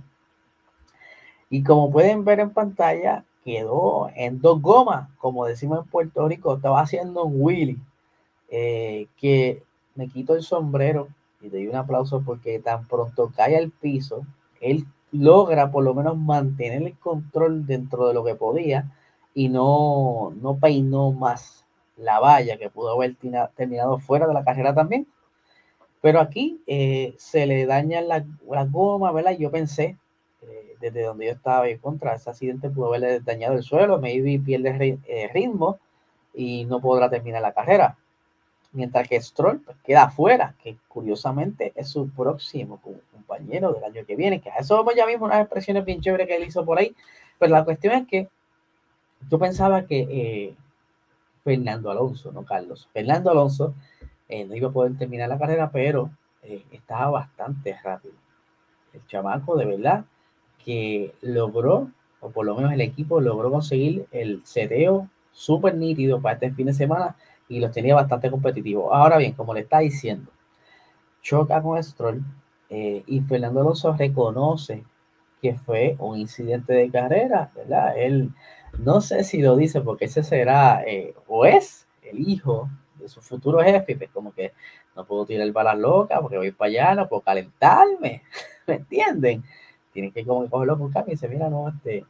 Y 1.48 1.62
como 1.62 1.90
pueden 1.90 2.24
ver 2.24 2.40
en 2.40 2.50
pantalla, 2.50 3.24
quedó 3.44 4.10
en 4.14 4.40
dos 4.40 4.60
gomas, 4.60 5.08
como 5.18 5.46
decimos 5.46 5.84
en 5.84 5.90
Puerto 5.90 6.28
Rico, 6.28 6.56
estaba 6.56 6.80
haciendo 6.80 7.24
un 7.24 7.34
Willy, 7.40 7.78
eh, 8.50 9.06
que 9.16 9.62
me 9.94 10.08
quito 10.08 10.34
el 10.34 10.42
sombrero 10.42 11.08
y 11.40 11.48
doy 11.48 11.68
un 11.68 11.76
aplauso 11.76 12.22
porque 12.22 12.58
tan 12.58 12.86
pronto 12.86 13.32
cae 13.34 13.56
al 13.56 13.70
piso, 13.70 14.26
él 14.60 14.84
logra 15.12 15.70
por 15.70 15.84
lo 15.84 15.94
menos 15.94 16.16
mantener 16.18 16.82
el 16.82 16.98
control 16.98 17.66
dentro 17.66 18.08
de 18.08 18.14
lo 18.14 18.24
que 18.24 18.34
podía 18.34 18.92
y 19.34 19.48
no, 19.48 20.32
no 20.40 20.58
peinó 20.58 21.12
más 21.12 21.64
la 21.96 22.18
valla 22.18 22.56
que 22.56 22.70
pudo 22.70 22.92
haber 22.92 23.16
terminado 23.54 23.98
fuera 23.98 24.26
de 24.26 24.34
la 24.34 24.44
carrera 24.44 24.74
también. 24.74 25.06
Pero 26.00 26.20
aquí 26.20 26.62
eh, 26.66 27.14
se 27.18 27.46
le 27.46 27.66
dañan 27.66 28.08
las 28.08 28.24
la 28.48 28.64
gomas, 28.64 29.12
¿verdad? 29.12 29.36
Yo 29.38 29.50
pensé, 29.50 29.98
eh, 30.42 30.74
desde 30.80 31.02
donde 31.02 31.26
yo 31.26 31.32
estaba 31.32 31.68
en 31.68 31.78
contra, 31.78 32.14
ese 32.14 32.30
accidente 32.30 32.70
pudo 32.70 32.86
haberle 32.88 33.20
dañado 33.20 33.54
el 33.54 33.62
suelo, 33.62 34.00
maybe 34.00 34.38
pierde 34.38 34.98
eh, 35.06 35.30
ritmo 35.32 35.78
y 36.34 36.64
no 36.64 36.80
podrá 36.80 37.10
terminar 37.10 37.42
la 37.42 37.52
carrera. 37.52 37.98
Mientras 38.72 39.08
que 39.08 39.20
Stroll 39.20 39.60
pues, 39.60 39.76
queda 39.84 40.04
afuera, 40.04 40.54
que 40.62 40.76
curiosamente 40.88 41.72
es 41.74 41.88
su 41.88 42.08
próximo 42.10 42.80
compañero 43.12 43.72
del 43.72 43.84
año 43.84 44.04
que 44.06 44.16
viene, 44.16 44.40
que 44.40 44.50
a 44.50 44.56
eso 44.56 44.76
vamos 44.76 44.94
ya 44.94 45.06
mismo 45.06 45.26
unas 45.26 45.40
expresiones 45.40 45.84
bien 45.84 46.00
chéveres 46.00 46.26
que 46.26 46.36
él 46.36 46.44
hizo 46.44 46.64
por 46.64 46.78
ahí. 46.78 46.94
Pero 47.38 47.52
la 47.52 47.64
cuestión 47.64 47.94
es 47.94 48.06
que 48.06 48.28
yo 49.28 49.38
pensaba 49.38 49.84
que 49.86 50.54
Fernando 51.42 51.90
Alonso, 51.90 52.32
no 52.32 52.44
Carlos, 52.44 52.88
Fernando 52.92 53.30
Alonso 53.30 53.74
eh, 54.28 54.44
no 54.44 54.54
iba 54.54 54.68
a 54.68 54.72
poder 54.72 54.96
terminar 54.96 55.28
la 55.28 55.38
carrera, 55.38 55.70
pero 55.70 56.10
eh, 56.42 56.64
estaba 56.70 57.10
bastante 57.10 57.76
rápido. 57.82 58.14
El 58.92 59.04
chamaco 59.06 59.56
de 59.56 59.66
verdad 59.66 60.04
que 60.64 61.14
logró, 61.20 61.90
o 62.20 62.30
por 62.30 62.46
lo 62.46 62.54
menos 62.54 62.72
el 62.72 62.80
equipo 62.80 63.20
logró 63.20 63.50
conseguir 63.50 64.06
el 64.12 64.42
seteo 64.44 65.08
súper 65.32 65.74
nítido 65.74 66.20
para 66.20 66.34
este 66.34 66.52
fin 66.52 66.66
de 66.66 66.72
semana 66.72 67.16
y 67.50 67.60
los 67.60 67.72
tenía 67.72 67.94
bastante 67.94 68.30
competitivos. 68.30 68.88
Ahora 68.92 69.18
bien, 69.18 69.32
como 69.32 69.52
le 69.52 69.60
está 69.60 69.80
diciendo, 69.80 70.30
choca 71.20 71.60
con 71.60 71.82
Stroll 71.82 72.22
eh, 72.70 73.02
y 73.06 73.20
Fernando 73.20 73.60
Alonso 73.60 73.92
reconoce 73.92 74.84
que 75.42 75.54
fue 75.54 75.96
un 75.98 76.18
incidente 76.18 76.72
de 76.72 76.90
carrera, 76.90 77.50
¿verdad? 77.54 77.98
Él 77.98 78.30
no 78.78 79.00
sé 79.00 79.24
si 79.24 79.42
lo 79.42 79.56
dice 79.56 79.80
porque 79.80 80.04
ese 80.04 80.22
será 80.22 80.84
o 81.26 81.44
es 81.44 81.86
el 82.02 82.28
hijo 82.28 82.68
de 83.00 83.08
su 83.08 83.20
futuro 83.20 83.60
jefe, 83.60 83.96
pues 83.96 84.10
como 84.10 84.32
que 84.32 84.52
no 84.94 85.04
puedo 85.04 85.26
tirar 85.26 85.50
balas 85.52 85.78
locas 85.78 86.20
porque 86.20 86.36
voy 86.36 86.52
para 86.52 86.68
allá, 86.68 86.94
no 86.94 87.08
puedo 87.08 87.22
calentarme, 87.22 88.22
¿me 88.66 88.74
entienden? 88.74 89.42
Tienen 89.92 90.12
que 90.12 90.24
como 90.24 90.44
que 90.44 90.50
cogerlo 90.50 90.78
por 90.78 90.92
cambio 90.92 91.14
y 91.14 91.16
se 91.16 91.28
mira, 91.28 91.48
no, 91.50 91.68
este... 91.68 92.04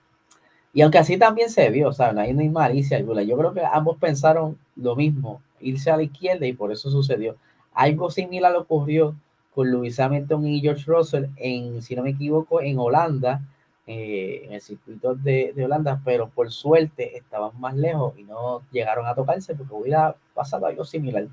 Y 0.72 0.82
aunque 0.82 0.98
así 0.98 1.18
también 1.18 1.50
se 1.50 1.68
vio, 1.70 1.88
o 1.88 1.92
sea, 1.92 2.12
no 2.12 2.20
hay 2.20 2.32
malicia 2.32 2.96
alguna. 2.96 3.22
Yo 3.22 3.36
creo 3.36 3.52
que 3.52 3.62
ambos 3.64 3.98
pensaron 3.98 4.58
lo 4.76 4.94
mismo, 4.94 5.42
irse 5.60 5.90
a 5.90 5.96
la 5.96 6.04
izquierda 6.04 6.46
y 6.46 6.52
por 6.52 6.70
eso 6.72 6.90
sucedió. 6.90 7.36
Algo 7.72 8.10
similar 8.10 8.54
ocurrió 8.56 9.16
con 9.54 9.70
Lewis 9.70 9.98
Hamilton 9.98 10.46
y 10.46 10.60
George 10.60 10.84
Russell 10.86 11.26
en, 11.36 11.82
si 11.82 11.96
no 11.96 12.02
me 12.02 12.10
equivoco, 12.10 12.60
en 12.60 12.78
Holanda, 12.78 13.42
eh, 13.86 14.42
en 14.44 14.52
el 14.52 14.60
circuito 14.60 15.16
de, 15.16 15.52
Holanda, 15.64 16.00
pero 16.04 16.28
por 16.28 16.52
suerte 16.52 17.16
estaban 17.16 17.58
más 17.58 17.74
lejos 17.74 18.16
y 18.16 18.22
no 18.22 18.62
llegaron 18.70 19.06
a 19.06 19.14
tocarse 19.14 19.54
porque 19.56 19.74
hubiera 19.74 20.14
pasado 20.34 20.66
algo 20.66 20.84
similar. 20.84 21.26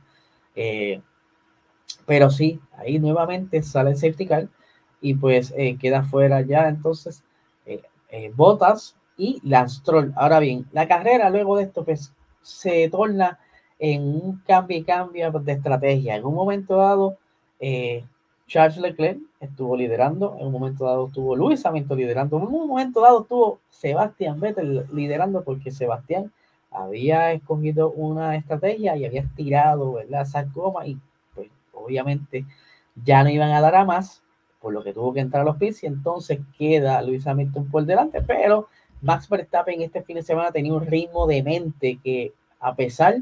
Eh, 0.56 1.00
pero 2.08 2.32
sí, 2.32 2.60
ahí 2.78 2.98
nuevamente 2.98 3.62
sale 3.62 3.92
el 3.92 3.98
safety 3.98 4.26
car 4.26 4.48
y 5.00 5.14
pues 5.14 5.54
eh, 5.56 5.78
queda 5.80 6.04
fuera 6.04 6.42
ya 6.42 6.68
entonces 6.70 7.24
Botas 8.36 8.97
y 9.18 9.40
Lance 9.44 9.82
Troll. 9.84 10.14
Ahora 10.16 10.40
bien, 10.40 10.66
la 10.72 10.88
carrera 10.88 11.30
luego 11.30 11.58
de 11.58 11.64
esto 11.64 11.84
pues 11.84 12.14
se 12.42 12.90
torna 12.90 13.40
en 13.80 14.04
un 14.04 14.42
cambio 14.48 14.78
y 14.78 14.84
cambio 14.84 15.32
de 15.32 15.52
estrategia. 15.52 16.16
En 16.16 16.26
un 16.26 16.34
momento 16.34 16.78
dado, 16.78 17.18
Charles 18.48 18.78
Leclerc 18.78 19.20
estuvo 19.40 19.76
liderando, 19.76 20.38
en 20.40 20.48
un 20.48 20.54
momento 20.54 20.86
dado 20.86 21.08
estuvo 21.08 21.36
Luis 21.36 21.66
Hamilton 21.66 21.98
liderando, 21.98 22.38
en 22.38 22.44
un 22.44 22.68
momento 22.68 23.02
dado 23.02 23.22
estuvo 23.22 23.60
Sebastián 23.70 24.40
Vettel 24.40 24.86
liderando 24.94 25.44
porque 25.44 25.72
Sebastián 25.72 26.32
había 26.72 27.32
escogido 27.34 27.92
una 27.92 28.36
estrategia 28.36 28.96
y 28.96 29.06
había 29.06 29.26
tirado 29.36 29.94
¿verdad? 29.94 30.22
esa 30.22 30.44
goma 30.44 30.88
y 30.88 30.98
pues 31.36 31.50
obviamente 31.74 32.46
ya 33.04 33.24
no 33.24 33.30
iban 33.30 33.52
a 33.52 33.62
dar 33.62 33.76
a 33.76 33.86
más, 33.86 34.24
por 34.62 34.74
lo 34.74 34.84
que 34.84 34.94
tuvo 34.94 35.14
que 35.14 35.20
entrar 35.20 35.42
a 35.42 35.46
los 35.46 35.58
pits 35.58 35.84
y 35.84 35.88
entonces 35.88 36.40
queda 36.58 37.02
Luis 37.02 37.28
Hamilton 37.28 37.70
por 37.70 37.86
delante, 37.86 38.22
pero 38.22 38.70
Max 39.02 39.30
Verstappen 39.30 39.82
este 39.82 40.02
fin 40.04 40.16
de 40.16 40.24
semana 40.24 40.52
tenía 40.52 40.74
un 40.74 40.86
ritmo 40.86 41.28
de 41.28 41.44
mente 41.44 42.00
que 42.04 42.34
a 42.60 42.76
pesar 42.76 43.18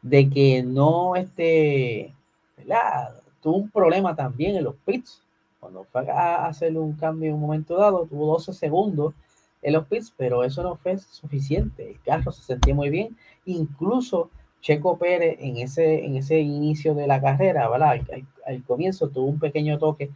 de 0.00 0.28
que 0.28 0.62
no 0.62 1.14
esté, 1.16 2.14
¿verdad? 2.56 3.22
tuvo 3.42 3.56
un 3.56 3.70
problema 3.70 4.16
también 4.16 4.56
en 4.56 4.64
los 4.64 4.76
pits. 4.86 5.22
Cuando 5.60 5.84
fue 5.84 6.08
a 6.10 6.46
hacer 6.46 6.76
un 6.78 6.94
cambio 6.94 7.28
en 7.28 7.34
un 7.34 7.40
momento 7.40 7.76
dado, 7.76 8.06
tuvo 8.06 8.32
12 8.32 8.52
segundos 8.52 9.14
en 9.60 9.74
los 9.74 9.86
pits, 9.86 10.12
pero 10.16 10.42
eso 10.44 10.62
no 10.62 10.76
fue 10.76 10.98
suficiente. 10.98 11.90
El 11.90 12.00
carro 12.00 12.32
se 12.32 12.42
sentía 12.42 12.74
muy 12.74 12.90
bien. 12.90 13.16
Incluso 13.44 14.30
Checo 14.60 14.96
Pérez 14.96 15.36
en 15.40 15.58
ese, 15.58 16.04
en 16.04 16.16
ese 16.16 16.40
inicio 16.40 16.94
de 16.94 17.06
la 17.06 17.20
carrera, 17.20 17.68
¿verdad? 17.68 18.00
Al, 18.46 18.64
comienzo 18.64 19.08
tuvo 19.08 19.26
un 19.26 19.38
pequeño 19.38 19.78
toque 19.78 20.10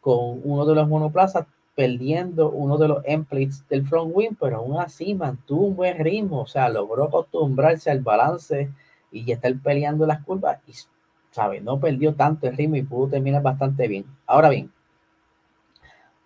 con 0.00 0.40
uno 0.44 0.66
de 0.66 0.74
los 0.74 0.88
monoplazas, 0.88 1.46
perdiendo 1.80 2.50
uno 2.50 2.76
de 2.76 2.88
los 2.88 3.02
emplates 3.06 3.66
del 3.70 3.86
front 3.86 4.12
wing, 4.14 4.34
pero 4.38 4.58
aún 4.58 4.78
así 4.78 5.14
mantuvo 5.14 5.68
un 5.68 5.76
buen 5.76 5.98
ritmo, 5.98 6.42
o 6.42 6.46
sea, 6.46 6.68
logró 6.68 7.04
acostumbrarse 7.04 7.90
al 7.90 8.00
balance 8.00 8.70
y 9.10 9.24
ya 9.24 9.36
estar 9.36 9.58
peleando 9.60 10.04
las 10.04 10.22
curvas 10.22 10.58
y 10.66 10.72
¿sabe? 11.30 11.62
No 11.62 11.80
perdió 11.80 12.14
tanto 12.14 12.46
el 12.46 12.54
ritmo 12.54 12.76
y 12.76 12.82
pudo 12.82 13.08
terminar 13.08 13.40
bastante 13.40 13.88
bien. 13.88 14.04
Ahora 14.26 14.50
bien, 14.50 14.70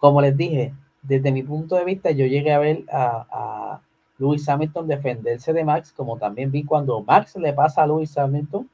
como 0.00 0.20
les 0.20 0.36
dije, 0.36 0.74
desde 1.00 1.30
mi 1.30 1.44
punto 1.44 1.76
de 1.76 1.84
vista, 1.84 2.10
yo 2.10 2.26
llegué 2.26 2.52
a 2.52 2.58
ver 2.58 2.82
a, 2.90 3.24
a 3.30 3.80
Hamilton 4.18 4.88
defenderse 4.88 5.52
de 5.52 5.64
Max, 5.64 5.92
como 5.92 6.18
también 6.18 6.50
vi 6.50 6.64
cuando 6.64 7.00
Max 7.00 7.36
le 7.36 7.52
pasa 7.52 7.84
a 7.84 7.86
Lewis 7.86 8.18
Hamilton. 8.18 8.68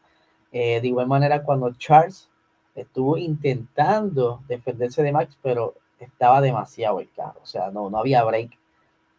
Eh, 0.50 0.80
de 0.80 0.88
igual 0.88 1.08
manera, 1.08 1.42
cuando 1.42 1.75
Charles 1.75 2.30
estuvo 2.75 3.18
intentando 3.18 4.40
defenderse 4.49 5.02
de 5.02 5.12
Max, 5.12 5.37
pero 5.42 5.75
estaba 6.04 6.40
demasiado 6.40 7.00
el 7.00 7.11
carro, 7.12 7.40
o 7.42 7.47
sea, 7.47 7.71
no, 7.71 7.90
no 7.90 7.99
había 7.99 8.25
break 8.25 8.50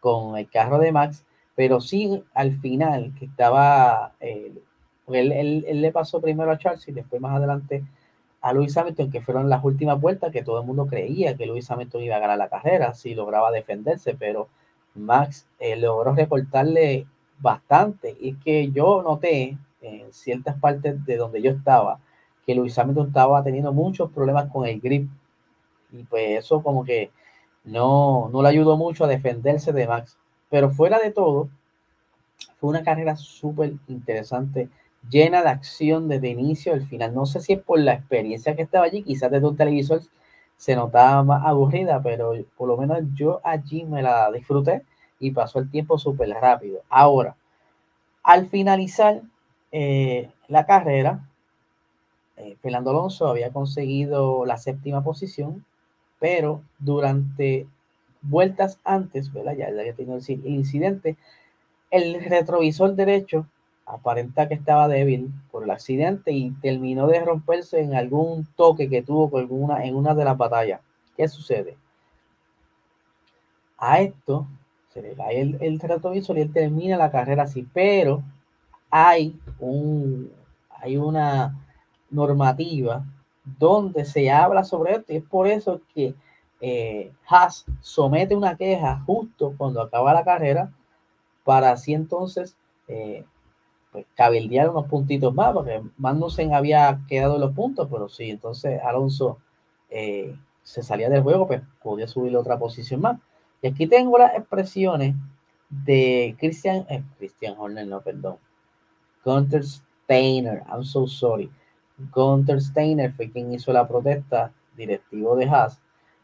con 0.00 0.36
el 0.36 0.48
carro 0.50 0.78
de 0.78 0.92
Max, 0.92 1.24
pero 1.54 1.80
sí 1.80 2.22
al 2.34 2.52
final, 2.52 3.12
que 3.18 3.26
estaba 3.26 4.12
eh, 4.20 4.52
él, 5.08 5.64
le 5.68 5.92
pasó 5.92 6.20
primero 6.20 6.50
a 6.50 6.58
Charles 6.58 6.86
y 6.88 6.92
después 6.92 7.20
más 7.20 7.36
adelante 7.36 7.84
a 8.40 8.52
Luis 8.52 8.76
Hamilton, 8.76 9.10
que 9.10 9.20
fueron 9.20 9.48
las 9.48 9.62
últimas 9.64 10.00
vueltas 10.00 10.32
que 10.32 10.42
todo 10.42 10.60
el 10.60 10.66
mundo 10.66 10.86
creía 10.86 11.36
que 11.36 11.46
Luis 11.46 11.70
Hamilton 11.70 12.02
iba 12.02 12.16
a 12.16 12.20
ganar 12.20 12.38
la 12.38 12.48
carrera 12.48 12.94
si 12.94 13.14
lograba 13.14 13.50
defenderse, 13.50 14.14
pero 14.14 14.48
Max 14.94 15.46
eh, 15.58 15.76
logró 15.76 16.12
recortarle 16.12 17.06
bastante. 17.38 18.16
Y 18.18 18.34
que 18.34 18.70
yo 18.72 19.02
noté 19.02 19.56
en 19.80 20.12
ciertas 20.12 20.58
partes 20.58 21.04
de 21.04 21.16
donde 21.16 21.40
yo 21.40 21.52
estaba 21.52 21.98
que 22.44 22.54
Luis 22.54 22.76
Hamilton 22.76 23.08
estaba 23.08 23.44
teniendo 23.44 23.72
muchos 23.72 24.10
problemas 24.10 24.50
con 24.50 24.66
el 24.66 24.80
grip. 24.80 25.08
Y 25.92 26.04
pues 26.04 26.38
eso 26.38 26.62
como 26.62 26.84
que 26.84 27.10
no, 27.64 28.28
no 28.32 28.42
le 28.42 28.48
ayudó 28.48 28.76
mucho 28.76 29.04
a 29.04 29.08
defenderse 29.08 29.72
de 29.72 29.86
Max. 29.86 30.16
Pero 30.50 30.70
fuera 30.70 30.98
de 30.98 31.10
todo, 31.10 31.48
fue 32.58 32.70
una 32.70 32.82
carrera 32.82 33.16
súper 33.16 33.74
interesante 33.88 34.68
llena 35.10 35.42
de 35.42 35.48
acción 35.48 36.08
desde 36.08 36.28
inicio 36.28 36.72
al 36.72 36.82
final. 36.82 37.14
No 37.14 37.26
sé 37.26 37.40
si 37.40 37.54
es 37.54 37.60
por 37.60 37.78
la 37.78 37.94
experiencia 37.94 38.54
que 38.56 38.62
estaba 38.62 38.86
allí, 38.86 39.02
quizás 39.02 39.30
desde 39.30 39.46
un 39.46 39.56
televisor 39.56 40.02
se 40.56 40.76
notaba 40.76 41.22
más 41.24 41.44
aburrida, 41.44 42.00
pero 42.02 42.32
por 42.56 42.68
lo 42.68 42.76
menos 42.76 42.98
yo 43.14 43.40
allí 43.42 43.84
me 43.84 44.02
la 44.02 44.30
disfruté 44.30 44.82
y 45.18 45.32
pasó 45.32 45.58
el 45.58 45.70
tiempo 45.70 45.98
súper 45.98 46.28
rápido. 46.30 46.82
Ahora, 46.88 47.36
al 48.22 48.46
finalizar 48.46 49.22
eh, 49.72 50.30
la 50.48 50.64
carrera, 50.66 51.28
eh, 52.36 52.56
Fernando 52.62 52.90
Alonso 52.90 53.26
había 53.26 53.50
conseguido 53.50 54.44
la 54.46 54.56
séptima 54.56 55.02
posición, 55.02 55.64
pero 56.22 56.62
durante 56.78 57.66
vueltas 58.22 58.78
antes, 58.84 59.32
¿verdad? 59.32 59.56
ya 59.56 59.66
había 59.66 59.92
tenido 59.92 60.16
el 60.16 60.46
incidente, 60.46 61.16
el 61.90 62.22
retrovisor 62.24 62.94
derecho 62.94 63.48
aparenta 63.86 64.46
que 64.46 64.54
estaba 64.54 64.86
débil 64.86 65.32
por 65.50 65.64
el 65.64 65.70
accidente 65.72 66.30
y 66.30 66.52
terminó 66.62 67.08
de 67.08 67.24
romperse 67.24 67.80
en 67.80 67.96
algún 67.96 68.46
toque 68.54 68.88
que 68.88 69.02
tuvo 69.02 69.30
con 69.30 69.40
alguna, 69.40 69.84
en 69.84 69.96
una 69.96 70.14
de 70.14 70.24
las 70.24 70.38
batallas. 70.38 70.80
¿Qué 71.16 71.26
sucede? 71.26 71.76
a 73.78 74.00
esto 74.00 74.46
se 74.94 75.02
le 75.02 75.14
cae 75.14 75.40
el, 75.40 75.58
el 75.60 75.80
retrovisor 75.80 76.38
y 76.38 76.42
él 76.42 76.52
termina 76.52 76.96
la 76.96 77.10
carrera 77.10 77.42
así, 77.42 77.66
pero 77.74 78.22
hay 78.90 79.36
un, 79.58 80.30
hay 80.70 80.96
una 80.96 81.58
normativa 82.10 83.04
donde 83.44 84.04
se 84.04 84.30
habla 84.30 84.64
sobre 84.64 84.92
esto 84.96 85.12
y 85.12 85.16
es 85.16 85.24
por 85.24 85.46
eso 85.46 85.80
que 85.94 86.14
eh, 86.60 87.12
Haas 87.28 87.64
somete 87.80 88.36
una 88.36 88.56
queja 88.56 89.02
justo 89.04 89.54
cuando 89.56 89.82
acaba 89.82 90.14
la 90.14 90.24
carrera 90.24 90.70
para 91.44 91.72
así 91.72 91.92
entonces 91.92 92.56
eh, 92.86 93.24
pues, 93.92 94.06
cabildear 94.14 94.70
unos 94.70 94.86
puntitos 94.86 95.34
más, 95.34 95.52
porque 95.52 95.82
Magnussen 95.98 96.54
había 96.54 97.00
quedado 97.08 97.34
en 97.34 97.42
los 97.42 97.52
puntos, 97.54 97.88
pero 97.90 98.08
sí, 98.08 98.30
entonces 98.30 98.80
Alonso 98.82 99.38
eh, 99.90 100.34
se 100.62 100.82
salía 100.82 101.10
del 101.10 101.22
juego, 101.22 101.46
pues 101.46 101.60
podía 101.82 102.08
subir 102.08 102.34
otra 102.36 102.58
posición 102.58 103.02
más. 103.02 103.20
Y 103.60 103.68
aquí 103.68 103.86
tengo 103.86 104.16
las 104.16 104.34
expresiones 104.34 105.14
de 105.68 106.34
Christian, 106.38 106.86
eh, 106.88 107.02
Christian 107.18 107.54
Horner, 107.58 107.86
no, 107.86 108.00
perdón, 108.00 108.36
Gunter 109.24 109.62
Steiner, 109.62 110.62
I'm 110.70 110.84
so 110.84 111.06
sorry. 111.06 111.50
Gunter 112.10 112.60
Steiner 112.60 113.12
fue 113.12 113.30
quien 113.30 113.52
hizo 113.52 113.72
la 113.72 113.86
protesta, 113.86 114.52
directivo 114.76 115.36
de 115.36 115.46
Haas. 115.46 115.80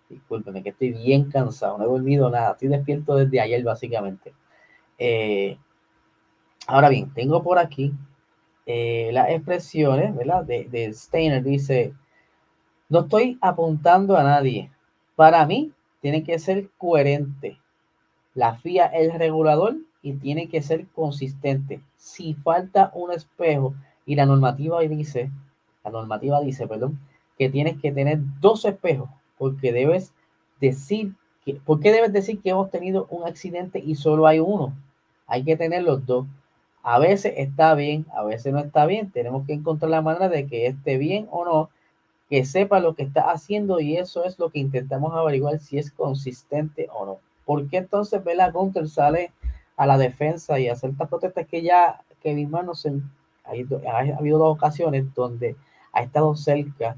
Discúlpeme 0.08 0.62
que 0.62 0.70
estoy 0.70 0.92
bien 0.92 1.30
cansado, 1.30 1.76
no 1.78 1.84
he 1.84 1.88
dormido 1.88 2.30
nada, 2.30 2.52
estoy 2.52 2.68
despierto 2.68 3.14
desde 3.14 3.40
ayer 3.40 3.62
básicamente. 3.62 4.32
Eh, 4.98 5.58
ahora 6.66 6.88
bien, 6.88 7.12
tengo 7.12 7.42
por 7.42 7.58
aquí 7.58 7.92
eh, 8.64 9.10
las 9.12 9.30
expresiones, 9.30 10.16
¿verdad? 10.16 10.44
De, 10.44 10.64
de 10.64 10.92
Steiner 10.94 11.42
dice, 11.42 11.94
no 12.88 13.00
estoy 13.00 13.38
apuntando 13.40 14.16
a 14.16 14.22
nadie. 14.22 14.70
Para 15.14 15.44
mí, 15.46 15.72
tiene 16.00 16.22
que 16.22 16.38
ser 16.38 16.70
coherente. 16.78 17.58
La 18.34 18.54
FIA 18.54 18.86
es 18.86 19.12
el 19.12 19.18
regulador 19.18 19.76
y 20.00 20.14
tiene 20.14 20.48
que 20.48 20.62
ser 20.62 20.86
consistente. 20.88 21.80
Si 21.96 22.34
falta 22.34 22.90
un 22.94 23.12
espejo 23.12 23.74
y 24.06 24.14
la 24.14 24.26
normativa 24.26 24.80
dice, 24.80 25.30
la 25.88 26.00
normativa 26.00 26.40
dice, 26.40 26.66
perdón, 26.66 26.98
que 27.38 27.48
tienes 27.48 27.80
que 27.80 27.92
tener 27.92 28.18
dos 28.40 28.64
espejos 28.64 29.08
porque 29.38 29.72
debes 29.72 30.12
decir 30.60 31.14
que, 31.44 31.54
¿por 31.54 31.80
qué 31.80 31.92
debes 31.92 32.12
decir 32.12 32.40
que 32.42 32.50
hemos 32.50 32.70
tenido 32.70 33.06
un 33.10 33.26
accidente 33.26 33.78
y 33.78 33.94
solo 33.94 34.26
hay 34.26 34.40
uno? 34.40 34.74
Hay 35.26 35.44
que 35.44 35.56
tener 35.56 35.84
los 35.84 36.04
dos. 36.04 36.26
A 36.82 36.98
veces 36.98 37.34
está 37.36 37.74
bien, 37.74 38.06
a 38.14 38.24
veces 38.24 38.52
no 38.52 38.58
está 38.58 38.86
bien. 38.86 39.10
Tenemos 39.10 39.46
que 39.46 39.52
encontrar 39.52 39.90
la 39.90 40.02
manera 40.02 40.28
de 40.28 40.46
que 40.46 40.66
esté 40.66 40.98
bien 40.98 41.28
o 41.30 41.44
no, 41.44 41.70
que 42.28 42.44
sepa 42.44 42.80
lo 42.80 42.94
que 42.94 43.04
está 43.04 43.30
haciendo 43.30 43.80
y 43.80 43.96
eso 43.96 44.24
es 44.24 44.38
lo 44.38 44.50
que 44.50 44.58
intentamos 44.58 45.14
averiguar 45.14 45.60
si 45.60 45.78
es 45.78 45.92
consistente 45.92 46.88
o 46.92 47.06
no. 47.06 47.18
¿Por 47.44 47.68
qué 47.68 47.78
entonces 47.78 48.22
Bela 48.22 48.50
Gunter 48.50 48.88
sale 48.88 49.32
a 49.76 49.86
la 49.86 49.96
defensa 49.96 50.58
y 50.58 50.68
hacer 50.68 50.90
estas 50.90 51.08
protestas 51.08 51.46
que 51.46 51.62
ya 51.62 52.02
Kevin 52.22 52.50
Magnussen 52.50 53.10
ha, 53.44 53.52
ha 53.52 54.16
habido 54.18 54.38
dos 54.38 54.56
ocasiones 54.56 55.14
donde 55.14 55.56
ha 55.98 56.02
estado 56.02 56.36
cerca 56.36 56.96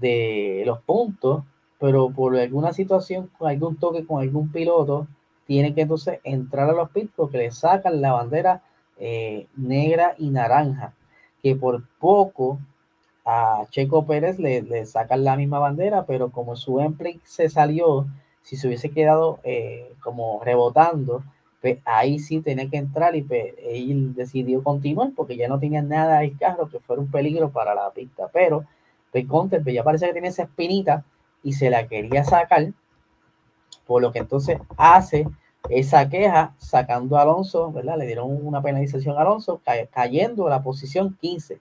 de 0.00 0.62
los 0.66 0.80
puntos, 0.80 1.44
pero 1.78 2.10
por 2.10 2.36
alguna 2.36 2.72
situación, 2.72 3.30
con 3.38 3.48
algún 3.48 3.76
toque 3.76 4.06
con 4.06 4.22
algún 4.22 4.50
piloto, 4.50 5.06
tiene 5.46 5.74
que 5.74 5.82
entonces 5.82 6.20
entrar 6.24 6.68
a 6.68 6.72
los 6.72 6.90
pits 6.90 7.12
porque 7.16 7.38
le 7.38 7.50
sacan 7.50 8.00
la 8.00 8.12
bandera 8.12 8.62
eh, 8.98 9.46
negra 9.56 10.14
y 10.18 10.30
naranja, 10.30 10.94
que 11.42 11.56
por 11.56 11.84
poco 11.98 12.58
a 13.24 13.66
Checo 13.70 14.06
Pérez 14.06 14.38
le, 14.38 14.62
le, 14.62 14.86
sacan 14.86 15.24
la 15.24 15.36
misma 15.36 15.58
bandera, 15.58 16.04
pero 16.06 16.30
como 16.30 16.56
su 16.56 16.80
Emplay 16.80 17.20
se 17.24 17.48
salió, 17.48 18.06
si 18.42 18.56
se 18.56 18.66
hubiese 18.66 18.90
quedado 18.90 19.40
eh, 19.44 19.92
como 20.02 20.40
rebotando, 20.42 21.22
pues 21.60 21.78
ahí 21.84 22.18
sí 22.18 22.40
tenía 22.40 22.68
que 22.68 22.76
entrar 22.76 23.16
y 23.16 23.22
pues, 23.22 23.54
él 23.58 24.14
decidió 24.14 24.62
continuar 24.62 25.10
porque 25.16 25.36
ya 25.36 25.48
no 25.48 25.58
tenía 25.58 25.82
nada 25.82 26.22
el 26.22 26.36
carro 26.38 26.68
que 26.68 26.78
fuera 26.80 27.02
un 27.02 27.10
peligro 27.10 27.50
para 27.50 27.74
la 27.74 27.90
pista. 27.90 28.28
Pero 28.32 28.64
pues, 29.10 29.26
Conter 29.26 29.62
pues, 29.62 29.74
ya 29.74 29.82
parece 29.82 30.06
que 30.06 30.12
tiene 30.12 30.28
esa 30.28 30.44
espinita 30.44 31.04
y 31.42 31.52
se 31.52 31.70
la 31.70 31.86
quería 31.88 32.24
sacar, 32.24 32.72
por 33.86 34.02
lo 34.02 34.12
que 34.12 34.20
entonces 34.20 34.58
hace 34.76 35.26
esa 35.68 36.08
queja 36.08 36.54
sacando 36.58 37.16
a 37.16 37.22
Alonso, 37.22 37.72
¿verdad? 37.72 37.98
Le 37.98 38.06
dieron 38.06 38.46
una 38.46 38.62
penalización 38.62 39.16
a 39.16 39.22
Alonso, 39.22 39.60
cayendo 39.90 40.46
a 40.46 40.50
la 40.50 40.62
posición 40.62 41.16
15. 41.20 41.60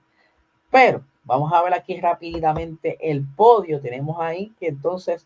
Pero 0.69 1.03
vamos 1.23 1.51
a 1.53 1.61
ver 1.63 1.73
aquí 1.73 1.99
rápidamente 1.99 2.97
el 3.01 3.25
podio. 3.25 3.81
Tenemos 3.81 4.19
ahí 4.19 4.53
que 4.59 4.67
entonces 4.67 5.25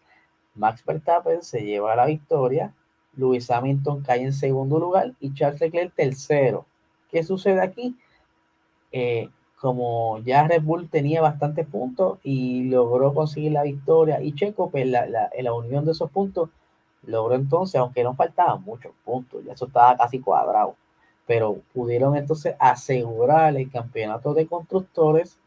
Max 0.55 0.83
Verstappen 0.85 1.41
se 1.41 1.61
lleva 1.61 1.95
la 1.95 2.05
victoria, 2.05 2.73
Lewis 3.15 3.49
Hamilton 3.49 4.01
cae 4.01 4.23
en 4.23 4.33
segundo 4.33 4.79
lugar 4.79 5.13
y 5.19 5.33
Charles 5.33 5.61
Leclerc 5.61 5.93
tercero. 5.93 6.65
¿Qué 7.09 7.23
sucede 7.23 7.61
aquí? 7.61 7.95
Eh, 8.91 9.29
como 9.61 10.17
ya 10.19 10.47
Red 10.47 10.63
Bull 10.63 10.89
tenía 10.89 11.21
bastantes 11.21 11.67
puntos 11.67 12.17
y 12.23 12.63
logró 12.63 13.13
conseguir 13.13 13.51
la 13.51 13.63
victoria 13.63 14.21
y 14.21 14.33
Checo, 14.33 14.71
pues 14.71 14.87
la, 14.87 15.05
la, 15.05 15.53
unión 15.53 15.85
de 15.85 15.91
esos 15.91 16.09
puntos 16.09 16.49
logró 17.03 17.35
entonces, 17.35 17.75
aunque 17.75 18.03
no 18.03 18.15
faltaban 18.15 18.63
muchos 18.63 18.91
puntos, 19.05 19.45
ya 19.45 19.53
eso 19.53 19.67
estaba 19.67 19.95
casi 19.97 20.19
cuadrado, 20.19 20.75
pero 21.27 21.61
pudieron 21.73 22.15
entonces 22.15 22.55
asegurar 22.59 23.55
el 23.55 23.69
campeonato 23.69 24.33
de 24.33 24.47
constructores 24.47 25.37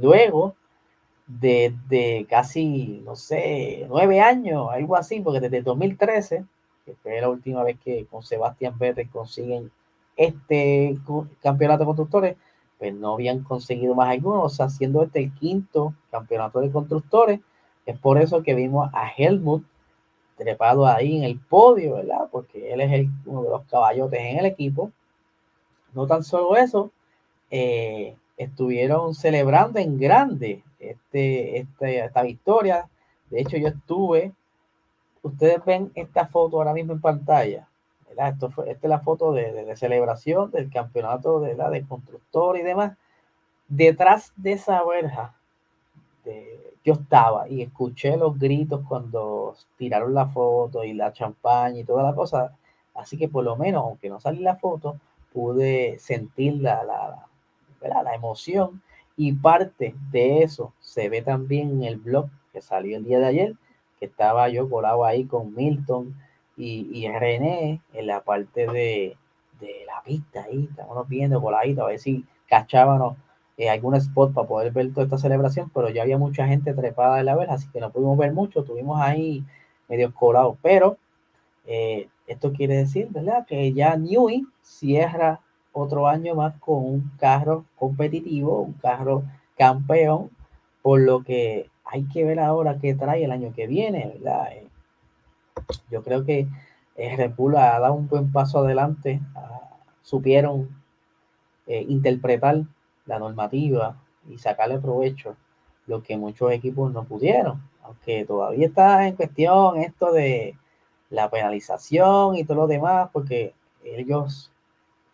luego 0.00 0.56
de, 1.28 1.74
de, 1.88 2.26
casi, 2.28 3.02
no 3.04 3.14
sé, 3.14 3.86
nueve 3.88 4.20
años, 4.20 4.68
algo 4.72 4.96
así, 4.96 5.20
porque 5.20 5.40
desde 5.40 5.62
2013, 5.62 6.44
que 6.84 6.94
fue 7.02 7.20
la 7.20 7.28
última 7.28 7.62
vez 7.62 7.78
que 7.82 8.06
con 8.06 8.22
Sebastián 8.22 8.78
Vettel 8.78 9.08
consiguen 9.10 9.70
este 10.16 10.96
campeonato 11.42 11.80
de 11.80 11.86
constructores, 11.86 12.36
pues 12.78 12.94
no 12.94 13.14
habían 13.14 13.42
conseguido 13.42 13.94
más 13.94 14.10
algunos, 14.10 14.44
o 14.44 14.48
sea, 14.48 14.68
siendo 14.68 15.02
este 15.02 15.20
el 15.20 15.34
quinto 15.34 15.94
campeonato 16.10 16.60
de 16.60 16.70
constructores, 16.70 17.40
es 17.86 17.98
por 17.98 18.20
eso 18.20 18.42
que 18.42 18.54
vimos 18.54 18.90
a 18.92 19.08
Helmut 19.08 19.64
trepado 20.36 20.86
ahí 20.86 21.18
en 21.18 21.24
el 21.24 21.38
podio, 21.38 21.94
¿verdad? 21.94 22.28
Porque 22.30 22.72
él 22.72 22.80
es 22.80 22.92
el, 22.92 23.08
uno 23.26 23.42
de 23.42 23.50
los 23.50 23.64
caballotes 23.66 24.20
en 24.20 24.38
el 24.38 24.46
equipo. 24.46 24.90
No 25.92 26.06
tan 26.06 26.24
solo 26.24 26.56
eso, 26.56 26.90
eh, 27.50 28.16
estuvieron 28.36 29.14
celebrando 29.14 29.78
en 29.78 29.98
grande 29.98 30.64
este, 30.78 31.58
este, 31.58 32.04
esta 32.04 32.22
victoria. 32.22 32.88
De 33.30 33.40
hecho, 33.40 33.56
yo 33.56 33.68
estuve, 33.68 34.32
ustedes 35.24 35.64
ven 35.64 35.90
esta 35.94 36.26
foto 36.26 36.58
ahora 36.58 36.72
mismo 36.72 36.92
en 36.92 37.00
pantalla. 37.00 37.66
Esto 38.16 38.48
fue, 38.50 38.70
esta 38.70 38.86
es 38.86 38.90
la 38.90 39.00
foto 39.00 39.32
de, 39.32 39.52
de, 39.52 39.64
de 39.64 39.76
celebración 39.76 40.52
del 40.52 40.70
campeonato 40.70 41.40
de, 41.40 41.56
la, 41.56 41.68
de 41.70 41.84
constructor 41.84 42.56
y 42.56 42.62
demás. 42.62 42.96
Detrás 43.66 44.32
de 44.36 44.52
esa 44.52 44.84
verja 44.84 45.34
de, 46.24 46.60
yo 46.84 46.92
estaba 46.92 47.48
y 47.48 47.62
escuché 47.62 48.16
los 48.16 48.38
gritos 48.38 48.82
cuando 48.86 49.56
tiraron 49.76 50.14
la 50.14 50.26
foto 50.26 50.84
y 50.84 50.92
la 50.92 51.12
champaña 51.12 51.80
y 51.80 51.84
toda 51.84 52.04
la 52.04 52.14
cosa. 52.14 52.56
Así 52.94 53.16
que 53.16 53.28
por 53.28 53.42
lo 53.42 53.56
menos, 53.56 53.82
aunque 53.82 54.08
no 54.08 54.20
salí 54.20 54.40
la 54.40 54.56
foto, 54.56 55.00
pude 55.32 55.98
sentir 55.98 56.60
la, 56.60 56.84
la, 56.84 57.26
la, 57.80 58.02
la 58.02 58.14
emoción 58.14 58.80
y 59.16 59.32
parte 59.32 59.94
de 60.12 60.42
eso 60.42 60.72
se 60.78 61.08
ve 61.08 61.22
también 61.22 61.70
en 61.70 61.84
el 61.84 61.96
blog 61.96 62.28
que 62.52 62.60
salió 62.60 62.96
el 62.96 63.04
día 63.04 63.18
de 63.18 63.26
ayer, 63.26 63.54
estaba 64.04 64.48
yo 64.48 64.68
colado 64.68 65.04
ahí 65.04 65.24
con 65.24 65.54
Milton 65.54 66.14
y, 66.56 66.88
y 66.92 67.08
René 67.08 67.80
en 67.92 68.06
la 68.06 68.20
parte 68.20 68.66
de, 68.66 69.16
de 69.60 69.84
la 69.86 70.02
pista 70.04 70.44
ahí, 70.44 70.68
estábamos 70.70 71.08
viendo 71.08 71.40
coladito 71.40 71.82
a 71.82 71.88
ver 71.88 71.98
si 71.98 72.24
cachábamos 72.48 73.16
eh, 73.56 73.70
algún 73.70 73.94
spot 73.94 74.32
para 74.34 74.48
poder 74.48 74.72
ver 74.72 74.92
toda 74.92 75.04
esta 75.04 75.18
celebración, 75.18 75.70
pero 75.72 75.88
ya 75.88 76.02
había 76.02 76.18
mucha 76.18 76.46
gente 76.46 76.74
trepada 76.74 77.20
en 77.20 77.26
la 77.26 77.36
verja, 77.36 77.54
así 77.54 77.68
que 77.72 77.80
no 77.80 77.90
pudimos 77.90 78.18
ver 78.18 78.32
mucho, 78.32 78.64
tuvimos 78.64 79.00
ahí 79.00 79.44
medio 79.88 80.12
colado, 80.12 80.56
pero 80.60 80.96
eh, 81.66 82.08
esto 82.26 82.52
quiere 82.52 82.76
decir, 82.76 83.08
¿verdad? 83.10 83.46
Que 83.46 83.72
ya 83.72 83.96
Newey 83.96 84.44
cierra 84.62 85.40
otro 85.72 86.08
año 86.08 86.34
más 86.34 86.54
con 86.58 86.84
un 86.84 87.12
carro 87.18 87.64
competitivo, 87.76 88.60
un 88.60 88.72
carro 88.74 89.22
campeón, 89.56 90.30
por 90.84 91.00
lo 91.00 91.24
que 91.24 91.70
hay 91.86 92.04
que 92.08 92.26
ver 92.26 92.38
ahora 92.38 92.76
qué 92.78 92.94
trae 92.94 93.24
el 93.24 93.32
año 93.32 93.54
que 93.54 93.66
viene, 93.66 94.18
¿verdad? 94.18 94.52
Eh, 94.52 94.68
yo 95.90 96.02
creo 96.02 96.26
que 96.26 96.46
eh, 96.96 97.16
Red 97.16 97.32
Bull 97.34 97.56
ha 97.56 97.80
dado 97.80 97.94
un 97.94 98.06
buen 98.06 98.30
paso 98.30 98.58
adelante, 98.58 99.18
supieron 100.02 100.68
eh, 101.66 101.86
interpretar 101.88 102.64
la 103.06 103.18
normativa 103.18 103.96
y 104.28 104.36
sacarle 104.36 104.78
provecho 104.78 105.36
lo 105.86 106.02
que 106.02 106.18
muchos 106.18 106.52
equipos 106.52 106.92
no 106.92 107.04
pudieron, 107.04 107.62
aunque 107.82 108.26
todavía 108.26 108.66
está 108.66 109.08
en 109.08 109.16
cuestión 109.16 109.78
esto 109.78 110.12
de 110.12 110.54
la 111.08 111.30
penalización 111.30 112.36
y 112.36 112.44
todo 112.44 112.58
lo 112.58 112.66
demás, 112.66 113.08
porque 113.10 113.54
ellos 113.84 114.52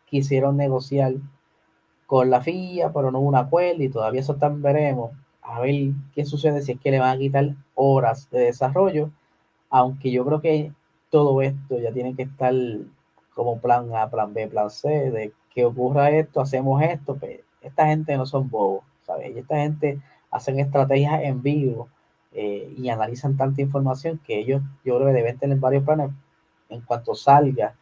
quisieron 0.06 0.56
negociar 0.56 1.12
con 2.06 2.28
la 2.28 2.40
FIA, 2.40 2.92
pero 2.92 3.12
no 3.12 3.20
hubo 3.20 3.28
un 3.28 3.36
acuerdo 3.36 3.84
y 3.84 3.88
todavía 3.88 4.20
eso 4.20 4.34
también 4.34 4.62
veremos 4.62 5.12
a 5.50 5.60
ver 5.60 5.92
qué 6.14 6.24
sucede 6.24 6.62
si 6.62 6.72
es 6.72 6.80
que 6.80 6.90
le 6.90 7.00
van 7.00 7.16
a 7.16 7.18
quitar 7.18 7.54
horas 7.74 8.30
de 8.30 8.40
desarrollo, 8.40 9.10
aunque 9.68 10.10
yo 10.10 10.24
creo 10.24 10.40
que 10.40 10.72
todo 11.10 11.42
esto, 11.42 11.78
ya 11.78 11.92
tienen 11.92 12.16
que 12.16 12.22
estar 12.22 12.54
como 13.34 13.60
plan 13.60 13.94
A, 13.94 14.08
plan 14.08 14.32
B, 14.32 14.46
plan 14.48 14.70
C, 14.70 14.88
de 15.10 15.32
que 15.52 15.64
ocurra 15.64 16.10
esto, 16.10 16.40
hacemos 16.40 16.80
esto, 16.82 17.16
pues 17.16 17.40
esta 17.60 17.86
gente 17.86 18.16
no 18.16 18.26
son 18.26 18.48
bobos, 18.48 18.84
¿sabes? 19.02 19.34
Y 19.34 19.38
esta 19.40 19.56
gente 19.56 20.00
hacen 20.30 20.60
estrategias 20.60 21.22
en 21.24 21.42
vivo 21.42 21.88
eh, 22.32 22.72
y 22.76 22.88
analizan 22.88 23.36
tanta 23.36 23.60
información 23.60 24.20
que 24.24 24.38
ellos, 24.38 24.62
yo 24.84 24.96
creo 24.96 25.08
que 25.08 25.14
deben 25.14 25.38
tener 25.38 25.58
varios 25.58 25.82
planes 25.82 26.10
en 26.68 26.80
cuanto 26.82 27.14
salga 27.14 27.74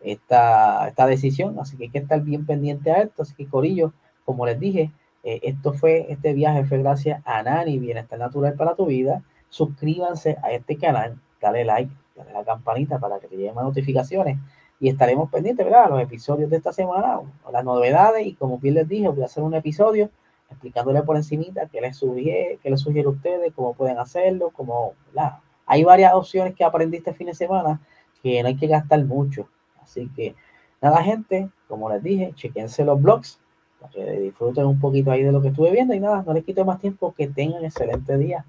esta, 0.00 0.86
esta 0.86 1.06
decisión, 1.06 1.58
así 1.58 1.76
que 1.76 1.84
hay 1.84 1.90
que 1.90 1.98
estar 1.98 2.20
bien 2.20 2.46
pendiente 2.46 2.92
a 2.92 3.02
esto, 3.02 3.22
así 3.22 3.34
que 3.34 3.46
Corillo, 3.46 3.92
como 4.24 4.46
les 4.46 4.60
dije, 4.60 4.92
eh, 5.26 5.40
esto 5.42 5.72
fue, 5.72 6.06
este 6.08 6.34
viaje 6.34 6.64
fue 6.66 6.78
gracias 6.78 7.20
a 7.24 7.42
Nani, 7.42 7.80
Bienestar 7.80 8.16
Natural 8.16 8.54
para 8.54 8.76
tu 8.76 8.86
vida, 8.86 9.24
suscríbanse 9.48 10.36
a 10.40 10.52
este 10.52 10.78
canal, 10.78 11.20
dale 11.40 11.64
like, 11.64 11.92
dale 12.14 12.32
la 12.32 12.44
campanita 12.44 13.00
para 13.00 13.18
que 13.18 13.26
te 13.26 13.36
lleguen 13.36 13.56
más 13.56 13.64
notificaciones 13.64 14.38
y 14.78 14.88
estaremos 14.88 15.28
pendientes, 15.28 15.66
¿verdad? 15.66 15.90
Los 15.90 16.00
episodios 16.00 16.48
de 16.48 16.58
esta 16.58 16.72
semana, 16.72 17.18
las 17.50 17.64
novedades 17.64 18.24
y 18.24 18.34
como 18.34 18.58
bien 18.58 18.74
les 18.74 18.86
dije, 18.86 19.08
voy 19.08 19.22
a 19.22 19.24
hacer 19.24 19.42
un 19.42 19.54
episodio 19.54 20.10
explicándole 20.48 21.02
por 21.02 21.16
encimita 21.16 21.66
qué 21.66 21.80
les 21.80 21.96
sugiere, 21.96 22.60
qué 22.62 22.70
les 22.70 22.78
sugiere 22.78 23.08
a 23.08 23.10
ustedes, 23.10 23.52
cómo 23.52 23.74
pueden 23.74 23.98
hacerlo, 23.98 24.52
cómo, 24.54 24.94
¿verdad? 25.08 25.38
Hay 25.66 25.82
varias 25.82 26.14
opciones 26.14 26.54
que 26.54 26.62
aprendí 26.62 26.98
este 26.98 27.14
fin 27.14 27.26
de 27.26 27.34
semana 27.34 27.80
que 28.22 28.40
no 28.42 28.46
hay 28.46 28.56
que 28.56 28.68
gastar 28.68 29.04
mucho. 29.04 29.48
Así 29.82 30.08
que, 30.14 30.36
nada, 30.80 31.02
gente, 31.02 31.50
como 31.66 31.90
les 31.90 32.00
dije, 32.00 32.32
chequense 32.36 32.84
los 32.84 33.02
blogs 33.02 33.40
para 33.80 33.92
que 33.92 34.20
disfruten 34.20 34.66
un 34.66 34.80
poquito 34.80 35.10
ahí 35.10 35.22
de 35.22 35.32
lo 35.32 35.42
que 35.42 35.48
estuve 35.48 35.70
viendo 35.70 35.94
y 35.94 36.00
nada, 36.00 36.22
no 36.26 36.32
les 36.32 36.44
quito 36.44 36.64
más 36.64 36.80
tiempo, 36.80 37.14
que 37.16 37.28
tengan 37.28 37.64
excelente 37.64 38.16
día. 38.18 38.44